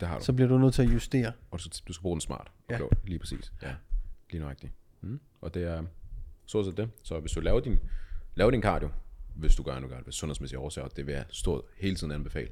det 0.00 0.08
har 0.08 0.18
du. 0.18 0.24
så 0.24 0.32
bliver 0.32 0.48
du 0.48 0.58
nødt 0.58 0.74
til 0.74 0.82
at 0.82 0.88
justere. 0.94 1.32
Og 1.50 1.58
du, 1.58 1.64
du 1.88 1.92
skal 1.92 2.02
bruge 2.02 2.14
den 2.16 2.20
smart 2.20 2.46
og 2.46 2.52
Ja. 2.70 2.76
klogt. 2.76 3.08
Lige 3.08 3.18
præcis. 3.18 3.52
Ja, 3.62 3.74
lige 4.30 4.40
nøjagtigt. 4.40 4.72
Mm. 5.00 5.20
Og 5.40 5.54
det 5.54 5.64
er 5.64 5.84
så 6.46 6.64
set 6.64 6.76
det. 6.76 6.90
Så 7.02 7.20
hvis 7.20 7.32
du 7.32 7.40
laver 7.40 7.60
din, 7.60 7.78
laver 8.34 8.50
din 8.50 8.62
cardio, 8.62 8.90
hvis 9.34 9.56
du 9.56 9.62
gør 9.62 9.80
gør 9.80 9.96
det, 9.96 10.04
hvis 10.04 10.14
sundhedsmæssige 10.14 10.58
årsager, 10.58 10.88
det 10.88 11.06
vil 11.06 11.12
jeg 11.12 11.24
stort 11.30 11.62
hele 11.78 11.96
tiden 11.96 12.12
anbefale. 12.12 12.48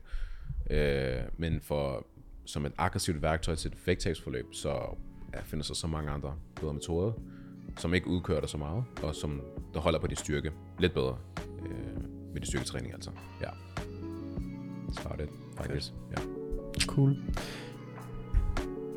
Øh, 0.71 1.23
men 1.37 1.61
for, 1.61 2.07
som 2.45 2.67
et 2.67 2.73
aggressivt 2.79 3.23
værktøj 3.23 3.55
til 3.55 3.73
et 3.73 3.87
vægttabsforløb, 3.87 4.47
så 4.53 4.97
ja, 5.35 5.41
findes 5.41 5.67
der 5.67 5.75
så 5.75 5.87
mange 5.87 6.11
andre 6.11 6.37
bedre 6.61 6.75
metoder, 6.75 7.13
som 7.77 7.95
ikke 7.95 8.07
udkører 8.07 8.41
dig 8.41 8.49
så 8.49 8.59
meget, 8.59 8.85
og 9.03 9.15
som 9.15 9.43
der 9.75 9.81
holder 9.81 9.99
på 9.99 10.07
din 10.07 10.17
styrke 10.17 10.53
lidt 10.79 10.95
bedre 10.95 11.19
øh, 11.63 12.03
med 12.33 12.35
din 12.35 12.47
styrketræning 12.47 12.95
altså. 12.95 13.11
Ja. 13.41 13.51
Så 14.93 15.09
er 15.09 15.17
det 15.17 15.29
faktisk. 15.57 15.93
Ja. 16.11 16.48
Cool. 16.87 17.17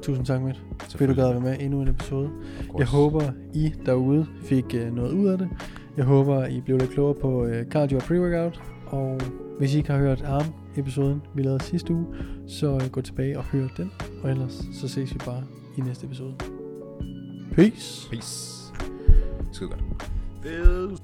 Tusind 0.02 0.26
tak, 0.26 0.42
Mitt. 0.42 0.62
Fedt, 0.90 1.10
du 1.10 1.16
gad 1.16 1.26
at 1.26 1.34
være 1.34 1.42
med 1.42 1.58
endnu 1.60 1.82
en 1.82 1.88
episode. 1.88 2.30
Jeg 2.78 2.88
håber, 2.88 3.24
I 3.54 3.74
derude 3.86 4.28
fik 4.44 4.76
øh, 4.76 4.96
noget 4.96 5.14
ud 5.14 5.28
af 5.28 5.38
det. 5.38 5.50
Jeg 5.98 6.06
håber, 6.06 6.46
I 6.46 6.62
blev 6.62 6.78
lidt 6.78 6.90
klogere 6.92 7.14
på 7.14 7.46
øh, 7.46 7.66
cardio 7.66 7.98
og 7.98 8.04
pre-workout. 8.04 8.62
Og 8.88 9.22
hvis 9.58 9.74
I 9.74 9.78
ikke 9.78 9.92
har 9.92 10.00
hørt 10.00 10.22
ARM-episoden, 10.22 11.22
vi 11.36 11.44
lavede 11.44 11.64
sidste 11.64 11.94
uge, 11.94 12.06
så 12.48 12.74
øh, 12.74 12.90
gå 12.92 13.02
tilbage 13.02 13.38
og 13.38 13.44
hør 13.44 13.68
den. 13.78 13.92
Og 14.24 14.30
ellers 14.32 14.64
så 14.74 14.88
ses 14.88 15.14
vi 15.14 15.20
bare 15.26 15.44
i 15.78 15.82
næste 15.82 16.06
episode. 16.06 16.34
Peace! 17.56 18.10
Peace. 18.10 18.74
Skide 19.52 19.70
godt. 19.70 19.84
Fed 20.44 20.98